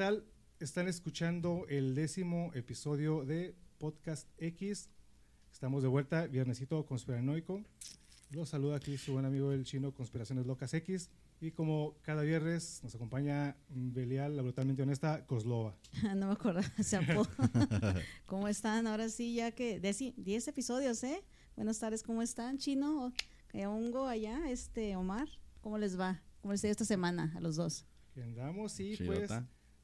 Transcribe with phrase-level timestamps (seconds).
[0.00, 0.24] tal?
[0.60, 4.88] Están escuchando el décimo episodio de Podcast X.
[5.52, 7.62] Estamos de vuelta, viernesito conspiranoico.
[8.30, 11.10] Los saluda aquí su buen amigo el chino Conspiraciones Locas X.
[11.42, 15.76] Y como cada viernes nos acompaña Belial, la brutalmente honesta, Coslova.
[16.16, 17.28] no me acuerdo ese apodo.
[18.24, 18.86] ¿Cómo están?
[18.86, 21.22] Ahora sí, ya que 10 episodios, ¿eh?
[21.56, 23.12] Buenas tardes, ¿cómo están, chino?
[23.52, 25.28] Hongo allá, este, Omar.
[25.60, 26.22] ¿Cómo les va?
[26.40, 27.84] ¿Cómo les ha ido esta semana a los dos?
[28.14, 29.30] Que andamos y pues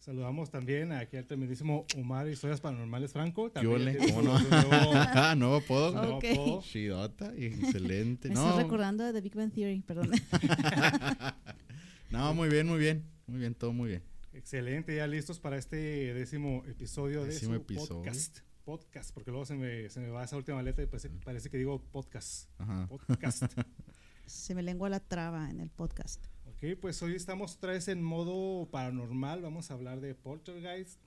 [0.06, 3.50] Saludamos también aquí al tremendísimo Omar Historias Paranormales Franco.
[3.50, 4.38] También ¿Cómo no?
[4.38, 4.94] Nuevo,
[5.36, 6.16] nuevo apodo.
[6.18, 6.38] Okay.
[6.60, 8.28] Chidota, excelente.
[8.28, 8.50] Me no.
[8.50, 10.12] estoy recordando de The Big Bang Theory, perdón.
[12.10, 13.04] no, muy bien, muy bien.
[13.26, 14.02] Muy bien, todo muy bien.
[14.32, 18.38] Excelente, ya listos para este décimo episodio de su podcast.
[18.62, 21.58] Podcast, porque luego se me, se me va esa última letra y parece, parece que
[21.58, 22.48] digo podcast.
[22.58, 22.86] Ajá.
[22.86, 23.42] Podcast.
[24.26, 26.26] se me lengua la traba en el podcast.
[26.66, 29.40] Ok, pues hoy estamos otra vez en modo paranormal.
[29.40, 30.98] Vamos a hablar de poltergeist,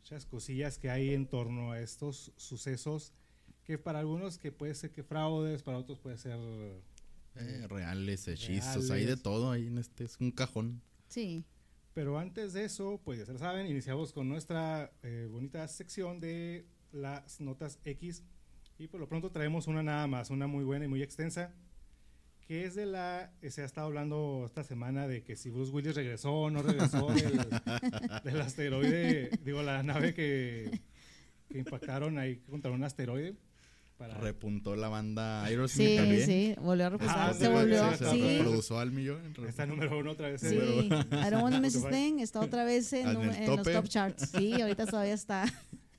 [0.00, 3.14] muchas cosillas que hay en torno a estos sucesos
[3.64, 6.38] que para algunos que puede ser que fraudes, para otros puede ser
[7.34, 10.82] eh, reales, hechizos, hay de todo ahí en este es un cajón.
[11.08, 11.46] Sí.
[11.94, 16.20] Pero antes de eso, pues ya se lo saben, iniciamos con nuestra eh, bonita sección
[16.20, 18.22] de las notas X
[18.78, 21.54] y por lo pronto traemos una nada más, una muy buena y muy extensa
[22.46, 25.96] que es de la, se ha estado hablando esta semana de que si Bruce Willis
[25.96, 30.80] regresó o no regresó del, asteroide, digo, la nave que,
[31.48, 33.34] que impactaron ahí contra un asteroide.
[33.98, 34.14] Para...
[34.18, 36.26] Repuntó la banda Aerosmith sí, también.
[36.26, 37.30] Sí, volvió a repuntar.
[37.30, 37.96] Ah, se volvió.
[37.96, 38.36] Se, sí.
[38.38, 39.34] reprodujo al millón.
[39.48, 40.42] Está número uno otra vez.
[40.42, 44.32] Sí, I don't want to miss thing está otra vez en, en los top charts.
[44.36, 45.46] Sí, ahorita todavía está.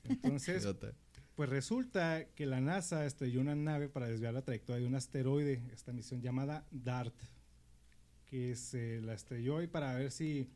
[0.04, 0.64] Entonces,
[1.38, 5.62] pues resulta que la NASA estrelló una nave para desviar la trayectoria de un asteroide,
[5.72, 7.14] esta misión llamada DART,
[8.26, 10.50] que se la estrelló y para ver si,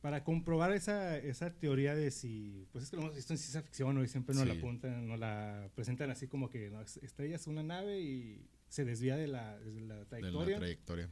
[0.00, 3.60] para comprobar esa, esa teoría de si, pues es que lo hemos visto en ciencia
[3.60, 6.80] ficción y siempre nos la apuntan, nos la presentan así como que ¿no?
[6.80, 10.46] estrellas una nave y se desvía de la, de la trayectoria.
[10.46, 11.10] De la trayectoria.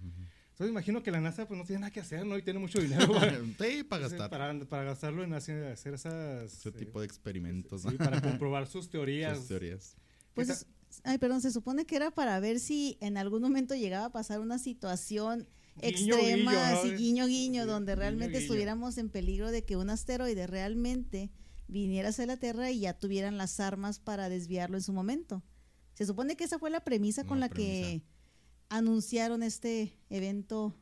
[0.54, 2.38] Entonces imagino que la NASA pues no tiene nada que hacer, ¿no?
[2.38, 4.30] Y tiene mucho dinero para, sí, para gastar.
[4.30, 6.52] Para, para, gastarlo en hacer, hacer esas...
[6.52, 7.82] Ese tipo de experimentos.
[7.82, 9.36] Sí, para comprobar sus teorías.
[9.38, 9.96] Sus teorías.
[10.32, 10.64] Pues,
[11.02, 14.38] ay, perdón, se supone que era para ver si en algún momento llegaba a pasar
[14.38, 15.48] una situación
[15.80, 21.32] extrema, así guiño guiño, donde realmente estuviéramos en peligro de que un asteroide realmente
[21.66, 25.42] viniera hacia la Tierra y ya tuvieran las armas para desviarlo en su momento.
[25.94, 28.04] Se supone que esa fue la premisa con la que
[28.68, 30.74] anunciaron este evento.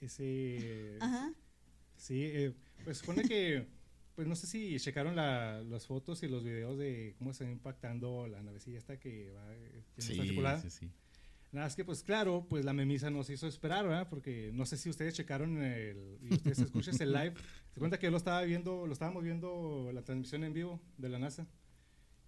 [0.00, 0.96] Ese.
[1.00, 1.32] Ajá.
[1.96, 2.54] Sí, eh,
[2.84, 3.66] pues supone que.
[4.14, 8.40] Pues no sé si checaron las fotos y los videos de cómo está impactando la
[8.42, 9.44] navecilla esta que va.
[9.98, 10.14] sí,
[10.62, 10.90] sí, sí.
[11.50, 14.08] Nada más que, pues claro, pues la memisa nos hizo esperar, ¿verdad?
[14.08, 17.34] Porque no sé si ustedes checaron el, y ustedes escuchan el live.
[17.72, 21.08] Se cuenta que yo lo estaba viendo, lo estábamos viendo la transmisión en vivo de
[21.08, 21.46] la NASA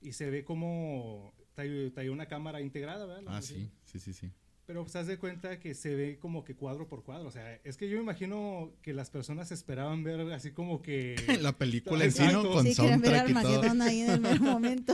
[0.01, 3.25] y se ve como trae, una cámara integrada, ¿verdad?
[3.27, 4.31] ah, sí, sí, sí, sí.
[4.67, 7.29] Pero pues haz de cuenta que se ve como que cuadro por cuadro.
[7.29, 11.15] O sea, es que yo me imagino que las personas esperaban ver así como que.
[11.41, 12.51] la película en sí, ¿no?
[12.51, 13.83] Con sí, soundtrack ver todo.
[13.85, 14.93] ahí en el momento.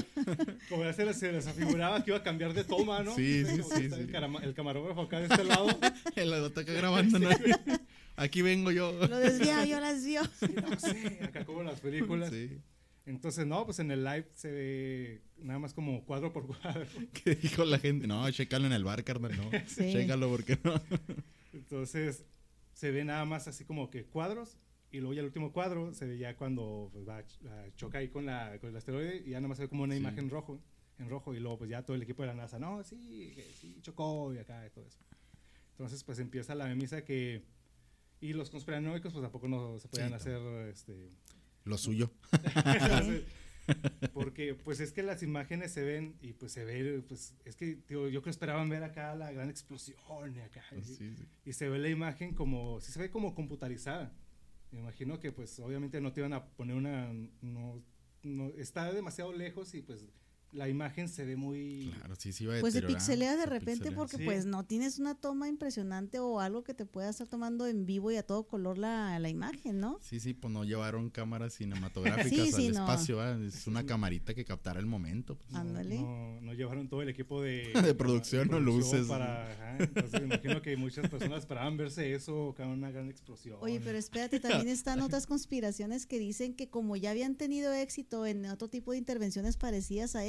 [0.69, 3.15] como ya se les, se les, afiguraba que iba a cambiar de toma, ¿no?
[3.15, 3.85] Sí, sí, sí.
[3.87, 5.69] El, el, camarógrafo acá de este lado.
[6.17, 7.31] el acá grabando, ¿no?
[8.17, 8.93] Aquí vengo yo.
[8.93, 10.23] Lo desvía, yo las vio.
[10.39, 12.29] Sí, no sé, acá como las películas.
[12.29, 12.61] Sí.
[13.05, 16.87] Entonces, no, pues en el live se ve nada más como cuadro por cuadro.
[17.13, 18.07] ¿Qué dijo la gente?
[18.07, 19.51] No, chécalo en el bar, carnal, no.
[19.67, 19.93] Sí.
[19.93, 20.81] Chécalo porque no.
[21.53, 22.25] Entonces,
[22.73, 24.57] se ve nada más así como que cuadros
[24.91, 27.25] y luego ya el último cuadro se ve ya cuando pues, va,
[27.77, 29.97] choca ahí con, la, con el asteroide y ya nada más se ve como una
[29.97, 30.61] imagen rojo,
[30.99, 33.79] en rojo y luego pues ya todo el equipo de la NASA, no, sí, sí,
[33.81, 34.99] chocó y acá y todo eso.
[35.71, 37.43] Entonces, pues empieza la memisa que...
[38.21, 41.11] Y los conspiranoicos pues tampoco no se podían hacer este,
[41.65, 42.11] lo suyo.
[44.13, 47.79] Porque pues es que las imágenes se ven y pues se ve, pues es que
[47.89, 49.97] yo creo que esperaban ver acá la gran explosión
[50.35, 50.65] y acá.
[51.45, 54.13] y, se ve la imagen como, sí se ve como computarizada.
[54.73, 57.83] Me imagino que pues obviamente no te iban a poner una, no,
[58.23, 60.07] no está demasiado lejos y pues
[60.53, 61.93] la imagen se ve muy...
[61.97, 65.15] Claro, sí, sí va a Pues se pixelea de repente porque pues no tienes una
[65.15, 68.79] toma impresionante o algo que te pueda estar tomando en vivo y a todo color
[68.79, 69.99] la, la imagen, ¿no?
[70.03, 74.87] Sí, sí, pues no llevaron cámaras cinematográficas al espacio, es una camarita que captara el
[74.87, 75.37] momento.
[75.37, 75.55] Pues.
[75.55, 76.01] Ándale.
[76.01, 77.73] No, no, llevaron todo el equipo de...
[77.83, 79.07] de producción o luces.
[79.07, 83.57] Para, entonces me imagino que muchas personas esperaban verse eso, con una gran explosión.
[83.61, 88.27] Oye, pero espérate, también están otras conspiraciones que dicen que como ya habían tenido éxito
[88.27, 90.25] en otro tipo de intervenciones parecidas a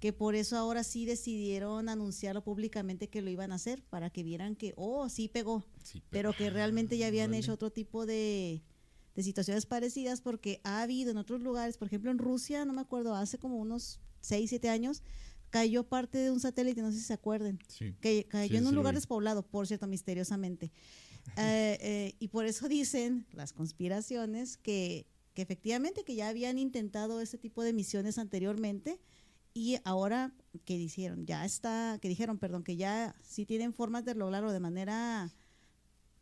[0.00, 4.22] que por eso ahora sí decidieron anunciarlo públicamente que lo iban a hacer, para que
[4.22, 5.64] vieran que, oh, sí pegó,
[6.10, 8.62] pero, que realmente ya habían hecho otro tipo de,
[9.14, 12.82] de situaciones parecidas, porque ha habido en otros lugares, por ejemplo en Rusia, no me
[12.82, 15.02] acuerdo, hace como unos 6, 7 años,
[15.50, 17.58] cayó parte de un satélite, no sé si se acuerden,
[18.00, 20.72] que cayó en un lugar despoblado, por cierto, misteriosamente.
[21.38, 27.20] Eh, eh, y por eso dicen las conspiraciones que que efectivamente que ya habían intentado
[27.20, 29.00] ese tipo de misiones anteriormente
[29.52, 30.32] y ahora
[30.64, 34.60] que dijeron, ya está, que dijeron, perdón, que ya sí tienen formas de lograrlo de
[34.60, 35.32] manera,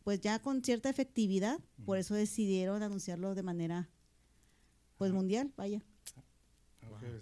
[0.02, 3.88] pues ya con cierta efectividad, por eso decidieron anunciarlo de manera,
[4.96, 5.82] pues mundial, vaya.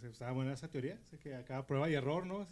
[0.03, 2.47] Estaba buena esa teoría, sé que acá prueba y error, ¿no?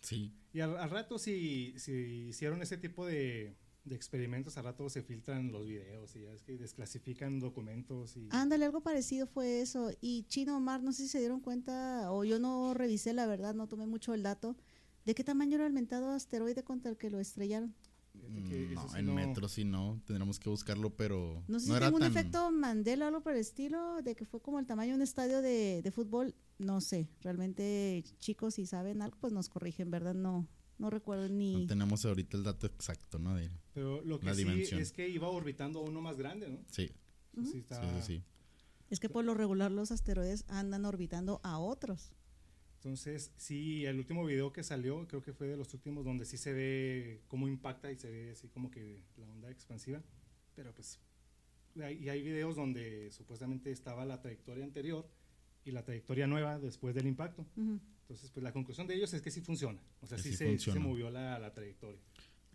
[0.00, 0.32] Sí.
[0.52, 1.92] Y al, al rato si, si
[2.28, 6.56] hicieron ese tipo de, de experimentos, a rato se filtran los videos y es que
[6.58, 8.16] desclasifican documentos.
[8.16, 9.90] y Ándale, algo parecido fue eso.
[10.00, 13.54] Y Chino Omar, no sé si se dieron cuenta, o yo no revisé la verdad,
[13.54, 14.56] no tomé mucho el dato,
[15.04, 17.74] de qué tamaño era el mentado asteroide contra el que lo estrellaron.
[18.12, 21.42] Mm, no, en metros sí no, tendremos que buscarlo, pero...
[21.48, 24.40] No sé si tengo un efecto Mandela o algo por el estilo, de que fue
[24.40, 29.00] como el tamaño de un estadio de, de fútbol, no sé, realmente chicos si saben
[29.00, 30.14] algo, pues nos corrigen, ¿verdad?
[30.14, 30.46] No,
[30.80, 31.52] no recuerdo ni.
[31.52, 33.34] No tenemos ahorita el dato exacto, ¿no?
[33.34, 36.64] De Pero lo que sí es que iba orbitando uno más grande, ¿no?
[36.70, 36.90] Sí.
[37.44, 37.64] sí,
[38.00, 38.22] sí,
[38.88, 42.12] Es que por lo regular los asteroides andan orbitando a otros.
[42.76, 46.38] Entonces, sí, el último video que salió, creo que fue de los últimos, donde sí
[46.38, 50.02] se ve cómo impacta y se ve así como que la onda expansiva.
[50.56, 50.98] Pero pues,
[51.76, 55.06] y hay videos donde supuestamente estaba la trayectoria anterior
[55.62, 57.44] y la trayectoria nueva después del impacto.
[58.10, 59.78] Entonces, pues la conclusión de ellos es que sí funciona.
[60.00, 62.00] O sea, sí, se, se, movió la, la, trayectoria.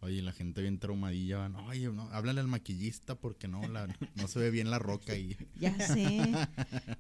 [0.01, 4.37] Oye, la gente bien traumadilla, oye, no, háblale al maquillista porque no, la, no se
[4.39, 5.35] ve bien la roca ahí.
[5.59, 6.31] Ya sé,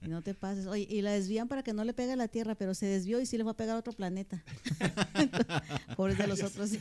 [0.01, 0.65] no te pases.
[0.65, 3.19] Oye, y la desvían para que no le pegue a la Tierra, pero se desvió
[3.19, 4.43] y sí le va a pegar a otro planeta.
[5.97, 6.71] Pobres de los otros.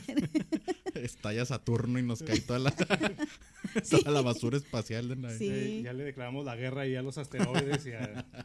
[0.95, 5.21] Estalla Saturno y nos cae toda la, toda la basura espacial.
[5.21, 5.81] De sí.
[5.83, 7.85] ya le declaramos la guerra y a los asteroides.
[7.85, 7.91] Y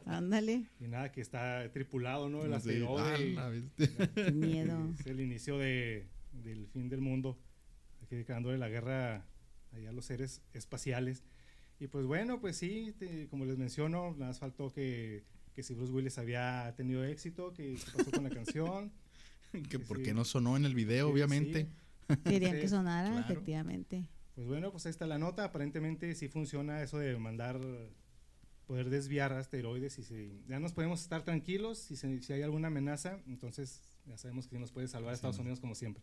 [0.04, 0.66] Ándale.
[0.80, 2.44] Y nada, que está tripulado, ¿no?
[2.44, 3.70] El asteroide.
[4.14, 4.92] Qué miedo.
[4.98, 7.38] Es el inicio de, del fin del mundo
[8.16, 9.26] declarándole la guerra
[9.72, 11.24] a los seres espaciales.
[11.78, 12.94] Y pues bueno, pues sí,
[13.30, 15.24] como les menciono, nada más faltó que,
[15.54, 18.92] que si Bruce Willis había tenido éxito, que pasó con la canción.
[19.70, 21.68] que por qué no sonó en el video, obviamente.
[22.24, 24.08] Querían que sonara, efectivamente.
[24.34, 25.44] Pues bueno, pues ahí está la nota.
[25.44, 27.60] Aparentemente sí funciona eso de mandar,
[28.66, 31.78] poder desviar asteroides y si, ya nos podemos estar tranquilos.
[31.78, 35.60] Si, si hay alguna amenaza, entonces ya sabemos que nos puede salvar a Estados Unidos
[35.60, 36.02] como siempre.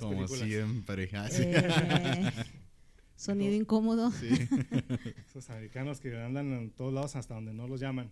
[0.00, 1.10] Como siempre.
[1.12, 2.32] Eh,
[3.16, 4.12] sonido incómodo.
[5.28, 8.10] Esos americanos que andan en todos lados hasta donde no los llaman.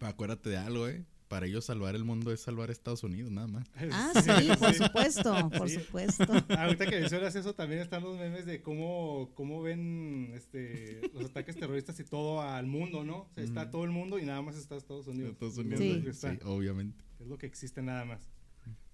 [0.00, 1.04] acuérdate de algo, ¿eh?
[1.28, 3.66] Para ellos salvar el mundo es salvar Estados Unidos, nada más.
[3.90, 6.32] Ah, sí, por supuesto, por supuesto.
[6.56, 11.56] Ahorita que mencionas eso, también están los memes de cómo, cómo ven este, los ataques
[11.56, 13.22] terroristas y todo al mundo, ¿no?
[13.22, 15.32] O sea, está todo el mundo y nada más está Estados Unidos.
[15.32, 17.02] Estados Unidos, sí, obviamente.
[17.18, 18.20] Es lo que existe nada más.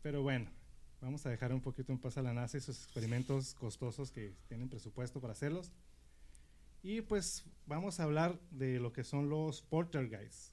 [0.00, 0.50] Pero bueno,
[1.02, 4.68] Vamos a dejar un poquito en paz a la NASA esos experimentos costosos que tienen
[4.68, 5.72] presupuesto para hacerlos.
[6.80, 10.52] Y pues vamos a hablar de lo que son los poltergeists.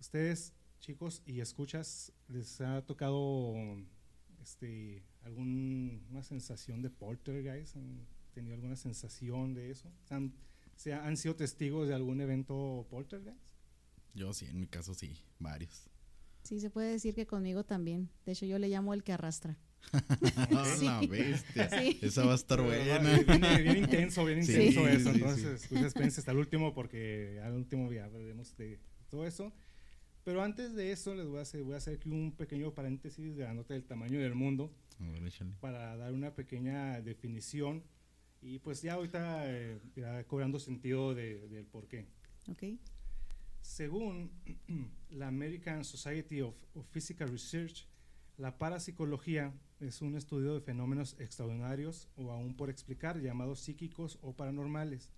[0.00, 3.54] Ustedes, chicos y escuchas, ¿les ha tocado
[4.42, 7.76] este, alguna sensación de poltergeist?
[7.76, 8.04] ¿Han
[8.34, 9.88] tenido alguna sensación de eso?
[10.10, 10.34] ¿Han,
[11.04, 13.38] ¿Han sido testigos de algún evento poltergeist?
[14.12, 15.88] Yo sí, en mi caso sí, varios.
[16.42, 18.10] Sí, se puede decir que conmigo también.
[18.26, 19.56] De hecho, yo le llamo el que arrastra.
[20.82, 21.64] la bestia.
[22.02, 22.98] Esa va a estar buena.
[22.98, 25.10] Viene, bien intenso, bien intenso eso.
[25.10, 28.78] Entonces, pues espérense hasta el último porque al último ya veremos de
[29.10, 29.52] todo eso.
[30.24, 33.34] Pero antes de eso, les voy a hacer, voy a hacer aquí un pequeño paréntesis
[33.34, 34.70] de la nota del tamaño del mundo
[35.60, 37.82] para dar una pequeña definición
[38.42, 39.80] y pues ya ahorita eh,
[40.26, 42.06] cobrando sentido de, del por qué.
[42.50, 42.78] Okay.
[43.62, 44.30] Según
[45.10, 46.54] la American Society of
[46.90, 47.86] Physical Research,
[48.38, 54.32] la parapsicología es un estudio de fenómenos extraordinarios o aún por explicar llamados psíquicos o
[54.32, 55.12] paranormales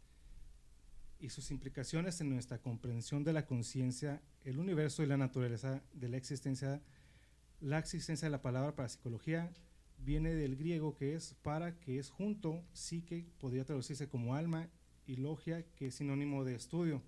[1.19, 6.09] y sus implicaciones en nuestra comprensión de la conciencia el universo y la naturaleza de
[6.09, 6.81] la existencia.
[7.61, 9.53] La existencia de la palabra para psicología
[9.99, 14.71] viene del griego que es para, que es junto, psique, podría traducirse como alma,
[15.07, 17.03] y logia, que es sinónimo de estudio.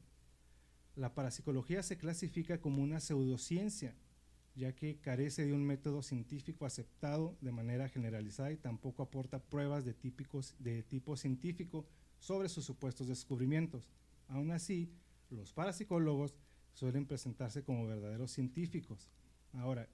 [0.94, 3.94] La parapsicología se clasifica como una pseudociencia,
[4.54, 9.84] ya que carece de un método científico aceptado de manera generalizada y tampoco aporta pruebas
[9.84, 11.86] de, típicos, de tipo científico
[12.18, 13.88] sobre sus supuestos descubrimientos.
[14.28, 14.90] Aún así,
[15.30, 16.34] los parapsicólogos
[16.72, 19.08] suelen presentarse como verdaderos científicos.
[19.52, 19.88] Ahora,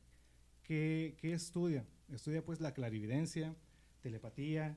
[0.62, 1.86] ¿qué, estudia?
[2.12, 3.54] Estudia pues la clarividencia,
[4.00, 4.76] telepatía,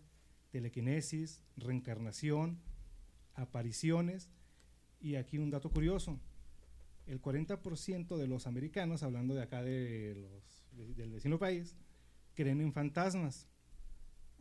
[0.51, 2.59] telequinesis, reencarnación,
[3.33, 4.29] apariciones
[4.99, 6.19] y aquí un dato curioso,
[7.11, 10.65] el 40% de los americanos, hablando de acá de los,
[10.95, 11.75] del vecino país,
[12.33, 13.49] creen en fantasmas.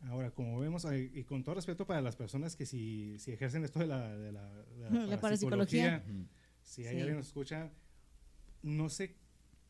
[0.02, 3.80] Ahora, como vemos, y con todo respeto para las personas que si, si ejercen esto
[3.80, 4.48] de la, de la,
[5.06, 6.04] la, parapsicología,
[6.62, 7.72] si hay alguien que nos escucha,
[8.62, 9.16] no se,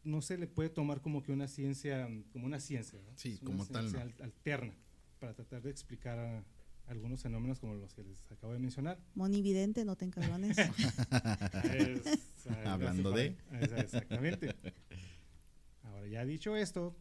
[0.04, 3.86] no se le puede tomar como que una ciencia, como una ciencia, Sí, como tal.
[4.20, 4.74] alterna,
[5.18, 6.44] para tratar de explicar
[6.90, 8.98] algunos fenómenos como los que les acabo de mencionar.
[9.14, 10.56] Monividente, no te encabrones.
[12.66, 13.36] Hablando de.
[13.60, 14.54] Exactamente.
[15.84, 16.96] Ahora, ya dicho esto,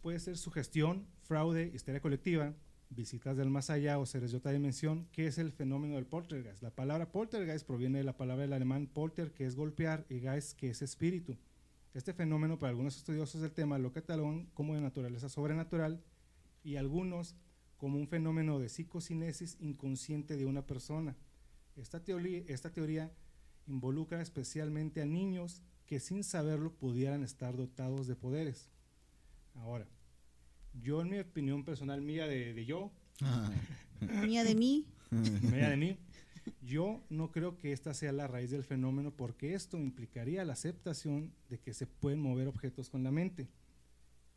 [0.00, 2.54] puede ser sugestión, fraude, histeria colectiva,
[2.88, 6.62] visitas del más allá o seres de otra dimensión, ¿qué es el fenómeno del poltergeist?
[6.62, 10.56] La palabra poltergeist proviene de la palabra del alemán polter, que es golpear, y geist,
[10.56, 11.36] que es espíritu.
[11.92, 16.02] Este fenómeno, para algunos estudiosos del tema, lo catalogan como de naturaleza sobrenatural
[16.62, 17.34] y algunos
[17.76, 21.16] como un fenómeno de psicocinesis inconsciente de una persona.
[21.76, 23.12] Esta teoría, esta teoría
[23.66, 28.68] involucra especialmente a niños que sin saberlo pudieran estar dotados de poderes.
[29.54, 29.86] Ahora,
[30.82, 32.90] yo en mi opinión personal mía de, yo,
[34.00, 34.86] mía de mí,
[35.42, 35.96] mía de mí,
[36.62, 41.32] yo no creo que esta sea la raíz del fenómeno porque esto implicaría la aceptación
[41.48, 43.48] de que se pueden mover objetos con la mente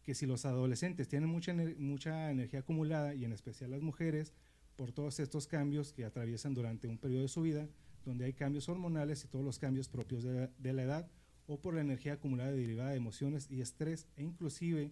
[0.10, 4.34] que si los adolescentes tienen mucha, mucha energía acumulada, y en especial las mujeres,
[4.76, 7.70] por todos estos cambios que atraviesan durante un periodo de su vida,
[8.06, 11.12] donde hay cambios hormonales y todos los cambios propios de la, edad,
[11.46, 14.92] o por la energía acumulada derivada de emociones y estrés, e inclusive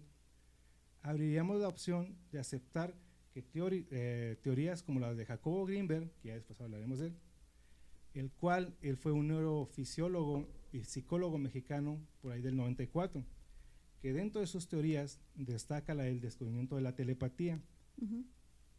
[1.02, 2.94] abriríamos la opción de aceptar
[3.34, 3.44] que
[3.90, 7.16] eh, teorías como las de Jacobo Greenberg, que ya después hablaremos de él,
[8.14, 13.24] el cual él fue un neurofisiólogo y psicólogo mexicano por ahí del 94,
[14.00, 17.60] que dentro de sus teorías destaca la del descubrimiento de la telepatía.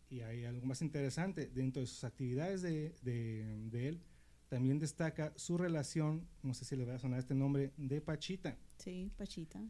[0.09, 4.01] Y hay algo más interesante, dentro de sus actividades de, de, él,
[4.47, 8.57] también destaca su relación, no sé si le va a sonar este nombre, de Pachita.
[8.77, 9.61] Sí, Pachita.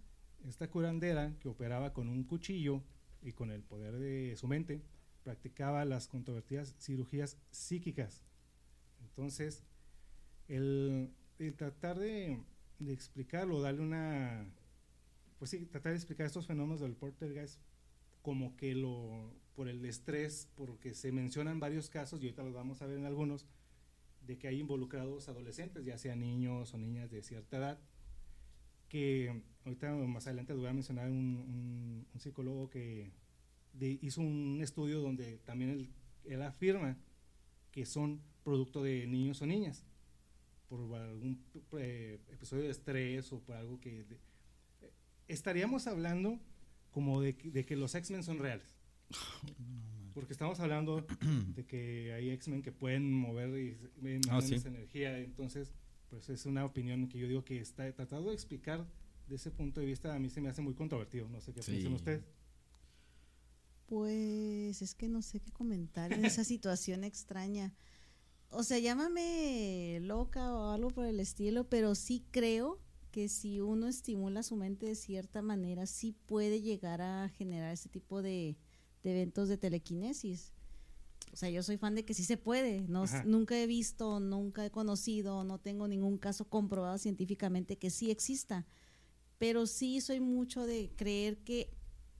[0.47, 2.83] Esta curandera que operaba con un cuchillo
[3.21, 4.81] y con el poder de su mente,
[5.23, 8.23] practicaba las controvertidas cirugías psíquicas.
[9.01, 9.63] Entonces,
[10.47, 12.39] el, el tratar de,
[12.79, 14.47] de explicarlo, darle una
[15.39, 17.59] pues sí, tratar de explicar estos fenómenos del poltergeist
[18.21, 22.81] como que lo, por el estrés, porque se mencionan varios casos, y ahorita los vamos
[22.81, 23.47] a ver en algunos,
[24.27, 27.79] de que hay involucrados adolescentes, ya sean niños o niñas de cierta edad,
[28.89, 33.11] que ahorita más adelante voy a mencionar un, psicólogo que
[33.79, 35.89] hizo un estudio donde también él,
[36.25, 36.97] él, afirma
[37.71, 39.85] que son producto de niños o niñas,
[40.67, 41.43] por algún
[41.77, 44.05] eh, episodio de estrés o por algo que
[45.29, 46.39] estaríamos hablando
[46.91, 48.75] como de, que los X-Men son reales.
[50.13, 51.05] Porque estamos hablando
[51.55, 53.77] de que hay X-Men que pueden mover y
[54.29, 55.17] ah, esa energía.
[55.19, 55.71] Entonces,
[56.09, 58.85] pues es una opinión que yo digo que está tratado de explicar
[59.27, 60.13] de ese punto de vista.
[60.13, 61.29] A mí se me hace muy controvertido.
[61.29, 62.23] No sé qué piensan ustedes.
[63.85, 67.73] Pues es que no sé qué comentar en esa situación extraña.
[68.49, 72.79] O sea, llámame loca o algo por el estilo, pero sí creo
[73.11, 77.89] que si uno estimula su mente de cierta manera, sí puede llegar a generar ese
[77.89, 78.57] tipo de,
[79.03, 80.53] eventos de telequinesis.
[81.31, 82.81] O sea, yo soy fan de que sí se puede.
[82.87, 88.09] No, nunca he visto, nunca he conocido, no tengo ningún caso comprobado científicamente que sí
[88.11, 88.65] exista.
[89.37, 91.71] Pero sí soy mucho de creer que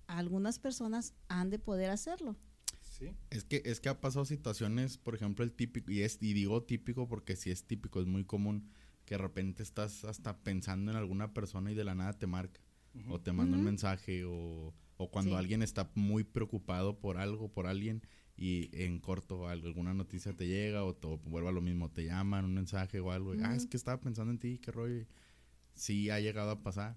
[0.08, 2.36] algunas personas han de poder hacerlo.
[2.82, 3.12] Sí.
[3.30, 6.64] Es que es que ha pasado situaciones, por ejemplo, el típico y es y digo
[6.64, 8.70] típico porque si es típico, es muy común
[9.10, 12.62] que de repente estás hasta pensando en alguna persona y de la nada te marca.
[13.08, 14.72] O te manda un mensaje o,
[15.10, 18.04] cuando alguien está muy preocupado por algo, por alguien
[18.38, 22.46] y en corto alguna noticia te llega o te vuelve a lo mismo, te llaman,
[22.46, 23.34] un mensaje o algo.
[23.42, 25.08] Ah, es que estaba pensando en ti, qué rollo.
[25.74, 26.96] Sí ha llegado a pasar.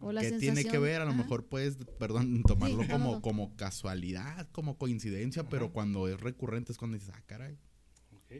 [0.00, 1.02] O ¿Qué tiene que ver?
[1.02, 6.72] A lo mejor puedes, perdón, tomarlo como, como casualidad, como coincidencia, pero cuando es recurrente
[6.72, 7.58] es cuando dices, ah, caray.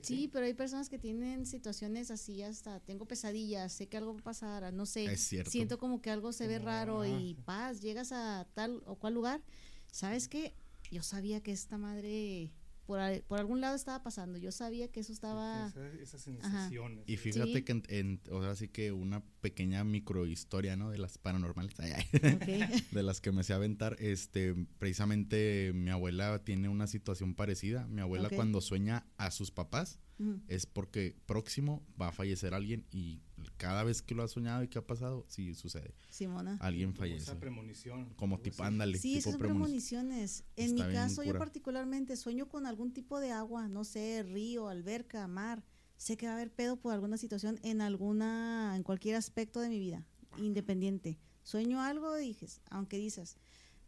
[0.03, 4.21] Sí, pero hay personas que tienen situaciones así, hasta tengo pesadillas, sé que algo va
[4.21, 8.47] a pasar, no sé, siento como que algo se ve raro y paz, llegas a
[8.55, 9.43] tal o cual lugar,
[9.91, 10.55] ¿sabes qué?
[10.91, 12.53] Yo sabía que esta madre
[12.89, 14.39] por, por, algún lado estaba pasando.
[14.39, 15.71] Yo sabía que eso estaba...
[16.01, 17.05] esas sensaciones.
[17.07, 20.89] Y fíjate que, en, o sea, sí que una pequeña microhistoria, ¿no?
[20.89, 21.75] De las paranormales.
[22.91, 23.97] de las que me sé aventar.
[23.99, 27.87] Este, precisamente mi abuela tiene una situación parecida.
[27.89, 29.99] Mi abuela cuando sueña a sus papás
[30.49, 33.23] es porque próximo va a fallecer alguien y
[33.57, 35.95] cada vez que lo ha soñado y que ha pasado, sí sucede.
[36.09, 36.59] Simona.
[36.61, 37.25] Alguien fallece.
[37.25, 38.15] Esa premonición.
[38.17, 38.99] Como tipo, ándale.
[38.99, 40.45] Sí, esas premoniciones.
[40.57, 45.27] En mi caso, yo particularmente sueño con algún tipo de agua, no sé, río, alberca,
[45.29, 45.65] mar.
[45.97, 49.69] Sé que va a haber pedo por alguna situación en alguna, en cualquier aspecto de
[49.69, 50.07] mi vida,
[50.37, 51.19] independiente.
[51.43, 53.37] Sueño algo y dices, aunque dices,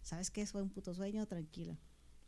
[0.02, 0.44] ¿sabes qué?
[0.46, 1.78] Fue un puto sueño, tranquila.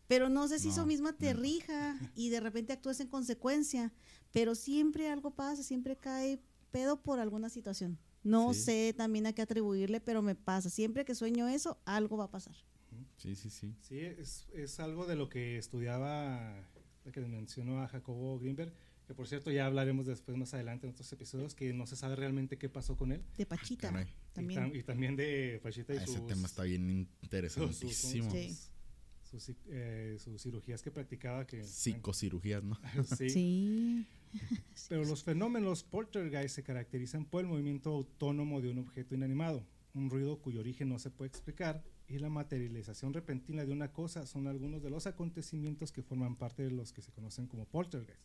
[0.08, 3.92] Pero no sé si eso misma te rija y de repente actúes en consecuencia.
[4.32, 6.40] Pero siempre algo pasa, siempre cae
[6.70, 7.98] pedo por alguna situación.
[8.24, 10.70] No sé también a qué atribuirle, pero me pasa.
[10.70, 12.54] Siempre que sueño eso, algo va a pasar.
[13.16, 13.74] Sí, sí, sí.
[13.80, 16.68] Sí, es, es algo de lo que estudiaba,
[17.12, 18.72] que le mencionó a Jacobo Greenberg,
[19.06, 22.16] que por cierto ya hablaremos después más adelante en otros episodios, que no se sabe
[22.16, 23.22] realmente qué pasó con él.
[23.36, 23.92] De Pachita.
[24.32, 24.74] también.
[24.74, 28.30] Y, también de Pachita y ah, Ese tema está bien interesantísimo.
[28.30, 28.71] Sus,
[29.68, 31.46] eh, sus, cirugías que practicaba.
[31.46, 32.78] que Psicocirugías, ¿no?
[33.16, 34.06] sí.
[34.88, 40.10] Pero los fenómenos poltergeist se caracterizan por el movimiento autónomo de un objeto inanimado, un
[40.10, 44.46] ruido cuyo origen no se puede explicar, y la materialización repentina de una cosa son
[44.46, 48.20] algunos de los acontecimientos que forman parte de los que se conocen como poltergeist.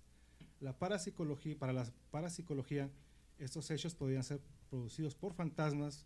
[0.59, 2.89] La parapsicología, para la parapsicología,
[3.37, 6.05] estos hechos podrían ser producidos por fantasmas,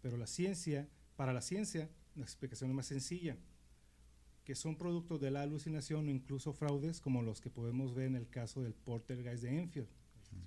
[0.00, 3.36] pero la ciencia, para la ciencia, la explicación es más sencilla
[4.44, 8.16] que son productos de la alucinación o incluso fraudes como los que podemos ver en
[8.16, 9.88] el caso del poltergeist de Enfield.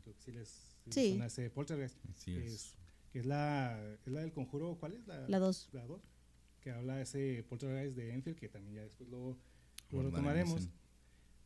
[0.03, 1.19] Creo que sí les, sí.
[1.23, 1.97] ese poltergeist.
[2.23, 2.75] que es.
[3.11, 5.07] que es, la, es la del conjuro, ¿cuál es?
[5.07, 5.69] La 2.
[5.73, 6.01] La 2.
[6.61, 9.37] Que habla de ese poltergeist de Enfield, que también ya después lo,
[9.91, 10.69] lo retomaremos.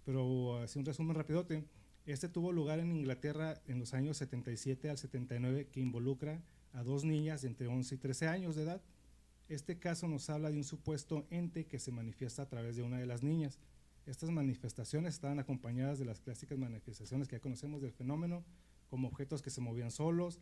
[0.05, 1.65] Pero así un resumen rapidote.
[2.05, 7.03] Este tuvo lugar en Inglaterra en los años 77 al 79 que involucra a dos
[7.03, 8.81] niñas de entre 11 y 13 años de edad
[9.49, 12.99] este caso nos habla de un supuesto ente que se manifiesta a través de una
[12.99, 13.59] de las niñas.
[14.05, 18.43] Estas manifestaciones estaban acompañadas de las clásicas manifestaciones que ya conocemos del fenómeno,
[18.89, 20.39] como objetos que se movían solos.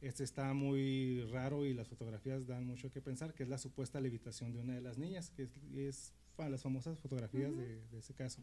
[0.00, 4.00] Este está muy raro y las fotografías dan mucho que pensar, que es la supuesta
[4.00, 8.42] levitación de una de las niñas, que es, las famosas fotografías de, ese caso.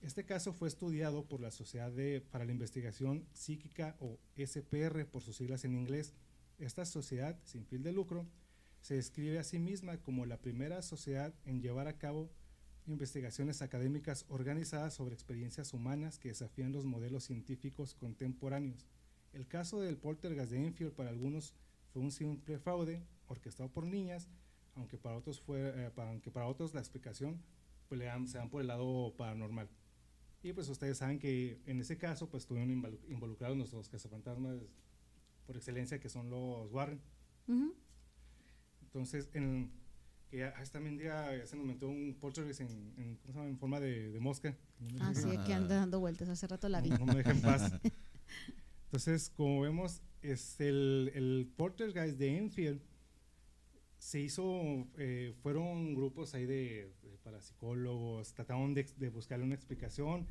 [0.00, 5.22] Este caso fue estudiado por la Sociedad de, para la Investigación Psíquica o SPR por
[5.22, 6.12] sus siglas en inglés.
[6.58, 8.26] Esta sociedad, sin fin de lucro,
[8.82, 12.30] se describe a sí misma como la primera sociedad en llevar a cabo
[12.86, 18.88] investigaciones académicas organizadas sobre experiencias humanas que desafían los modelos científicos contemporáneos.
[19.32, 21.54] El caso del poltergeist de Enfield para algunos
[21.92, 24.28] fue un simple fraude orquestado por niñas,
[24.74, 27.40] aunque para otros, fue, eh, aunque para otros la explicación
[27.88, 29.68] pues, se dan por el lado paranormal.
[30.42, 32.70] Y pues ustedes saben que en ese caso pues estuvieron
[33.08, 34.56] involucrados nuestros cazafantasmas
[35.46, 37.00] por excelencia que son los Warren.
[38.92, 39.70] Entonces, en,
[40.28, 43.48] que esta día se nos metió un poltergeist en, en, ¿cómo se llama?
[43.48, 44.54] en forma de, de mosca.
[45.00, 46.28] ah, sí, que anda dando vueltas.
[46.28, 46.90] Hace rato la vi.
[46.90, 47.72] No, me deja en paz.
[48.84, 52.82] Entonces, como vemos, es el, el poltergeist de Enfield
[53.96, 60.26] se hizo, eh, fueron grupos ahí de, de parapsicólogos, trataron de, de, buscarle una explicación.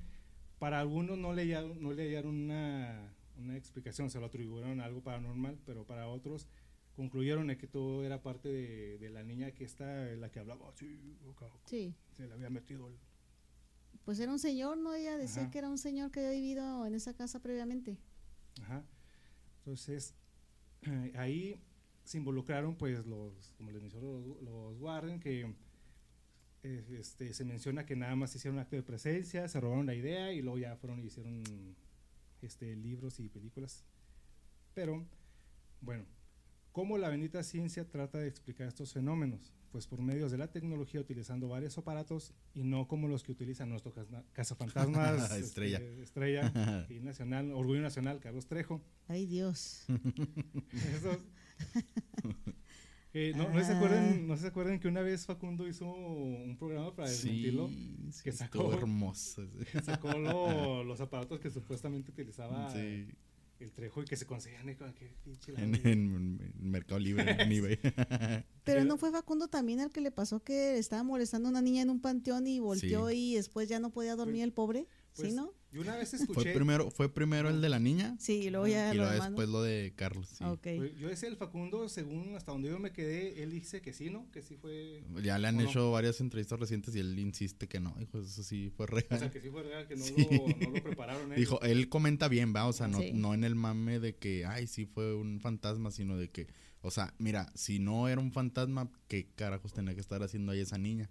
[0.59, 4.85] Para algunos no le hallaron, no le hallaron una, una explicación, se lo atribuyeron a
[4.85, 6.47] algo paranormal, pero para otros
[6.95, 10.99] concluyeron que todo era parte de, la niña que está, la que hablaba así,
[11.65, 11.93] sí.
[12.17, 12.95] se le había metido el...
[14.05, 14.93] Pues era un señor, ¿no?
[14.93, 17.97] Ella decía que era un señor que había vivido en esa casa previamente.
[18.61, 18.83] Ajá.
[19.59, 20.15] Entonces,
[21.15, 21.61] ahí
[22.03, 25.53] se involucraron, pues, los, como les mencionó, los, Warren, que
[26.63, 29.93] eh, este, se menciona que nada más hicieron un acto de presencia, se robaron la
[29.93, 31.43] idea y luego ya fueron y hicieron
[32.41, 33.85] este, libros y películas.
[34.73, 35.05] Pero,
[35.81, 36.05] bueno,
[36.71, 39.53] ¿Cómo la bendita ciencia trata de explicar estos fenómenos?
[39.71, 43.69] Pues por medios de la tecnología utilizando varios aparatos y no como los que utilizan
[43.69, 43.93] nuestro
[44.31, 46.53] cazafantasmas estrella, este, estrella
[46.89, 48.81] y nacional, orgullo nacional, Carlos Trejo.
[49.09, 49.85] Ay Dios.
[53.35, 57.67] no, se acuerdan, no se acuerdan que una vez Facundo hizo un programa para desmentirlo.
[57.67, 59.45] Sí, que sacó, hermoso.
[59.83, 60.13] Sacó
[60.83, 62.71] los aparatos que supuestamente utilizaba.
[62.71, 63.09] Sí
[63.63, 67.79] el Trejo y que se conseguían en, en, Mercado Libre, en eBay.
[68.63, 71.81] Pero no fue Facundo también el que le pasó que estaba molestando a una niña
[71.81, 74.79] en un panteón y volteó y después ya no podía dormir pues, el pobre,
[75.13, 75.53] ¿sí pues, no?
[75.71, 76.33] Yo una vez escuché.
[76.33, 78.15] ¿Fue primero, ¿Fue primero el de la niña?
[78.19, 78.93] Sí, y luego ya.
[78.93, 80.27] Y luego después lo de Carlos.
[80.37, 80.43] Sí.
[80.43, 80.93] Okay.
[80.99, 84.29] Yo decía el Facundo, según hasta donde yo me quedé, él dice que sí, ¿no?
[84.31, 85.01] Que sí fue.
[85.23, 87.95] Ya le han hecho varias entrevistas recientes y él insiste que no.
[87.97, 89.05] Dijo, eso sí fue real.
[89.11, 91.25] O sea, que sí fue real, que no, lo, no lo, prepararon.
[91.27, 91.37] Ellos.
[91.37, 92.67] Dijo, él comenta bien, va.
[92.67, 96.17] O sea, no, no en el mame de que, ay, sí fue un fantasma, sino
[96.17, 96.47] de que,
[96.81, 100.59] o sea, mira, si no era un fantasma, ¿qué carajos tenía que estar haciendo ahí
[100.59, 101.09] esa niña?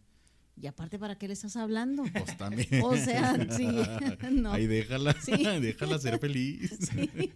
[0.57, 2.05] Y aparte, ¿para qué le estás hablando?
[2.13, 2.83] Pues también.
[2.83, 3.67] O sea, sí.
[4.31, 4.53] No.
[4.53, 5.33] Ahí déjala, sí.
[5.61, 6.79] déjala ser feliz.
[6.93, 7.33] Sí.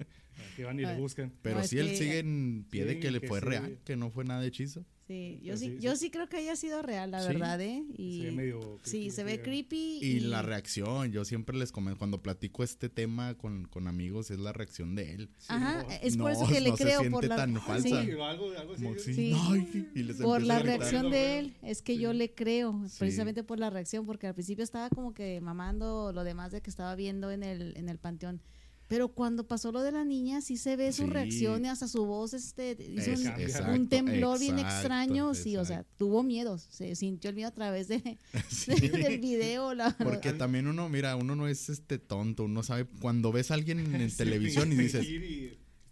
[0.56, 1.32] Que van y le buscan.
[1.42, 4.24] Pero no, sí, él sigue en pie de que le fue real, que no fue
[4.24, 4.84] nada de hechizo.
[5.06, 7.84] Sí, yo sí, yo sí creo que haya sido real, la verdad, ¿eh?
[7.94, 9.98] Y se ve medio Sí, se ve creepy.
[10.00, 14.38] Y, la reacción, yo siempre les comento, cuando platico este tema con, con amigos, es
[14.38, 15.30] la reacción de él.
[15.48, 18.02] Ajá, es por eso que le creo se por la tan falsa.
[18.02, 18.12] Sí.
[18.12, 19.34] Algo, algo sí.
[19.36, 23.58] Ay, y les por la reacción de él, es que yo le creo, precisamente por
[23.58, 27.30] la reacción, porque al principio estaba como que mamando lo demás de que estaba viendo
[27.30, 28.40] en el, en el panteón.
[28.86, 32.04] Pero cuando pasó lo de la niña, sí se ve su reacción y hasta su
[32.04, 35.28] voz este, hizo un, exacto, un, temblor bien extraño.
[35.28, 35.42] Exacto.
[35.42, 36.58] Sí, o sea, tuvo miedo.
[36.58, 38.18] Se sintió el miedo a través de,
[38.50, 38.88] sí.
[38.88, 39.72] del video.
[39.74, 42.44] La, Porque también uno, mira, uno no es este tonto.
[42.44, 45.06] Uno sabe, cuando ves a alguien en sí, televisión y dices,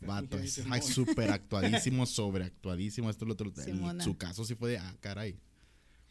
[0.01, 3.51] vato, es súper actuadísimo, sobreactuadísimo, esto, lo otro.
[3.67, 5.39] El, su caso sí fue de, ah, caray.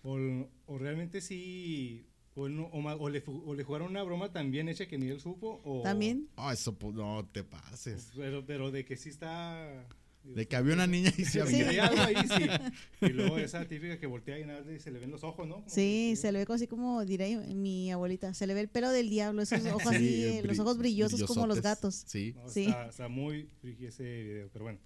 [0.01, 0.17] O,
[0.65, 4.69] o realmente sí o, no, o, o, le, o, le, jugaron una broma tan bien
[4.69, 5.59] hecha que ni él supo.
[5.65, 6.29] O, ¿También?
[6.37, 8.11] Ah, eso pues, no te pases.
[8.15, 9.85] Pero, pero de que sí está.
[10.23, 11.71] De que había una niña y se había.
[11.71, 11.79] Sí.
[11.79, 12.47] algo ahí, sí.
[13.01, 15.55] Y luego esa típica que voltea y nada y se le ven los ojos, ¿no?
[15.55, 18.33] Como sí, que, se le ve así como diré mi abuelita.
[18.33, 21.47] Se le ve el pelo del diablo, esos ojos sí, así, los ojos brillosos como
[21.47, 22.03] los gatos.
[22.05, 22.33] Sí.
[22.35, 22.65] No, sí.
[22.65, 24.79] Está, está muy friki ese video, pero bueno.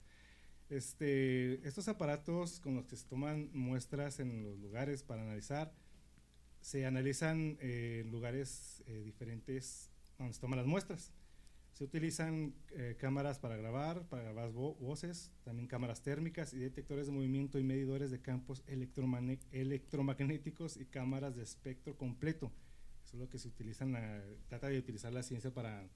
[0.67, 5.71] Este, estos aparatos con los que se toman muestras en los lugares para analizar
[6.65, 11.11] se analizan eh, en lugares eh, diferentes donde se toman las muestras.
[11.73, 17.05] Se utilizan eh, cámaras para grabar, para grabar vo voces, también cámaras térmicas y detectores
[17.05, 22.51] de movimiento y medidores de campos electromagnéticos y cámaras de espectro completo.
[23.03, 25.87] Eso es lo que se utilizan, la, trata de utilizar la ciencia para,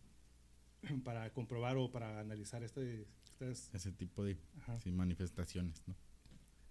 [1.03, 4.37] para comprobar o para analizar este, estas, ese tipo de
[4.83, 5.81] sí, manifestaciones.
[5.87, 5.95] ¿no?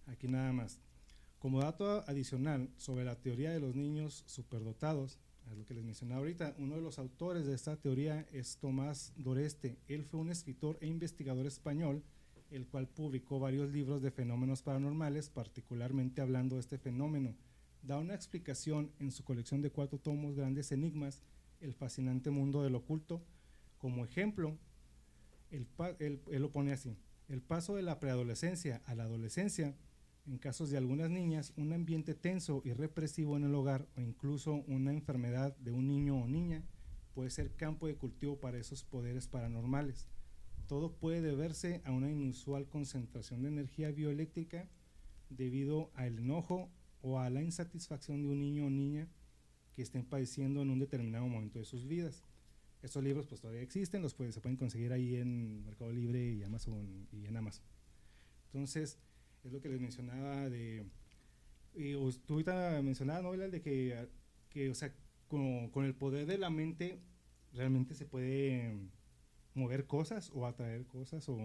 [0.06, 0.78] Aquí nada más.
[1.38, 6.18] Como dato adicional sobre la teoría de los niños superdotados, es lo que les mencionaba
[6.18, 9.78] ahorita, uno de los autores de esta teoría es Tomás Doreste.
[9.86, 12.02] Él fue un escritor e investigador español,
[12.50, 17.36] el cual publicó varios libros de fenómenos paranormales, particularmente hablando de este fenómeno.
[17.82, 21.22] Da una explicación en su colección de cuatro tomos Grandes Enigmas,
[21.60, 23.22] El fascinante mundo del oculto.
[23.78, 24.58] Como ejemplo,
[25.50, 26.96] él, él lo pone así,
[27.28, 29.74] el paso de la preadolescencia a la adolescencia
[30.28, 34.64] en casos de algunas niñas, un ambiente tenso y represivo en el hogar o incluso
[34.66, 36.62] una enfermedad de un niño o niña
[37.14, 40.06] puede ser campo de cultivo para esos poderes paranormales.
[40.66, 44.68] Todo puede deberse a una inusual concentración de energía bioeléctrica
[45.30, 49.08] debido al enojo o a la insatisfacción de un niño o niña
[49.72, 52.22] que estén padeciendo en un determinado momento de sus vidas.
[52.82, 57.08] Estos libros pues todavía existen, los se pueden conseguir ahí en Mercado Libre y Amazon
[57.10, 57.64] y en Amazon.
[58.46, 58.98] Entonces,
[59.48, 60.86] es lo que les mencionaba de,
[61.74, 61.92] y
[62.26, 64.08] tú ahorita mencionabas, ¿no, de que,
[64.48, 64.94] que, o sea,
[65.26, 67.00] con, con, el poder de la mente
[67.52, 68.78] realmente se puede
[69.54, 71.38] mover cosas o atraer cosas o,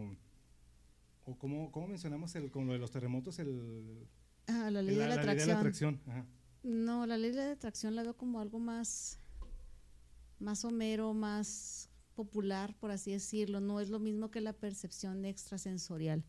[1.26, 4.08] o como, como mencionamos el, con lo de los terremotos, el...
[4.48, 6.02] Ah, la ley, de, la la ley de la atracción.
[6.08, 6.26] Ajá.
[6.64, 9.20] No, la ley de la atracción la veo como algo más,
[10.40, 13.60] más somero, más popular, por así decirlo.
[13.60, 16.24] No es lo mismo que la percepción extrasensorial.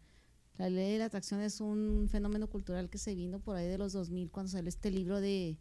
[0.56, 3.78] La ley de la atracción es un fenómeno cultural que se vino por ahí de
[3.78, 5.58] los 2000 cuando salió este libro de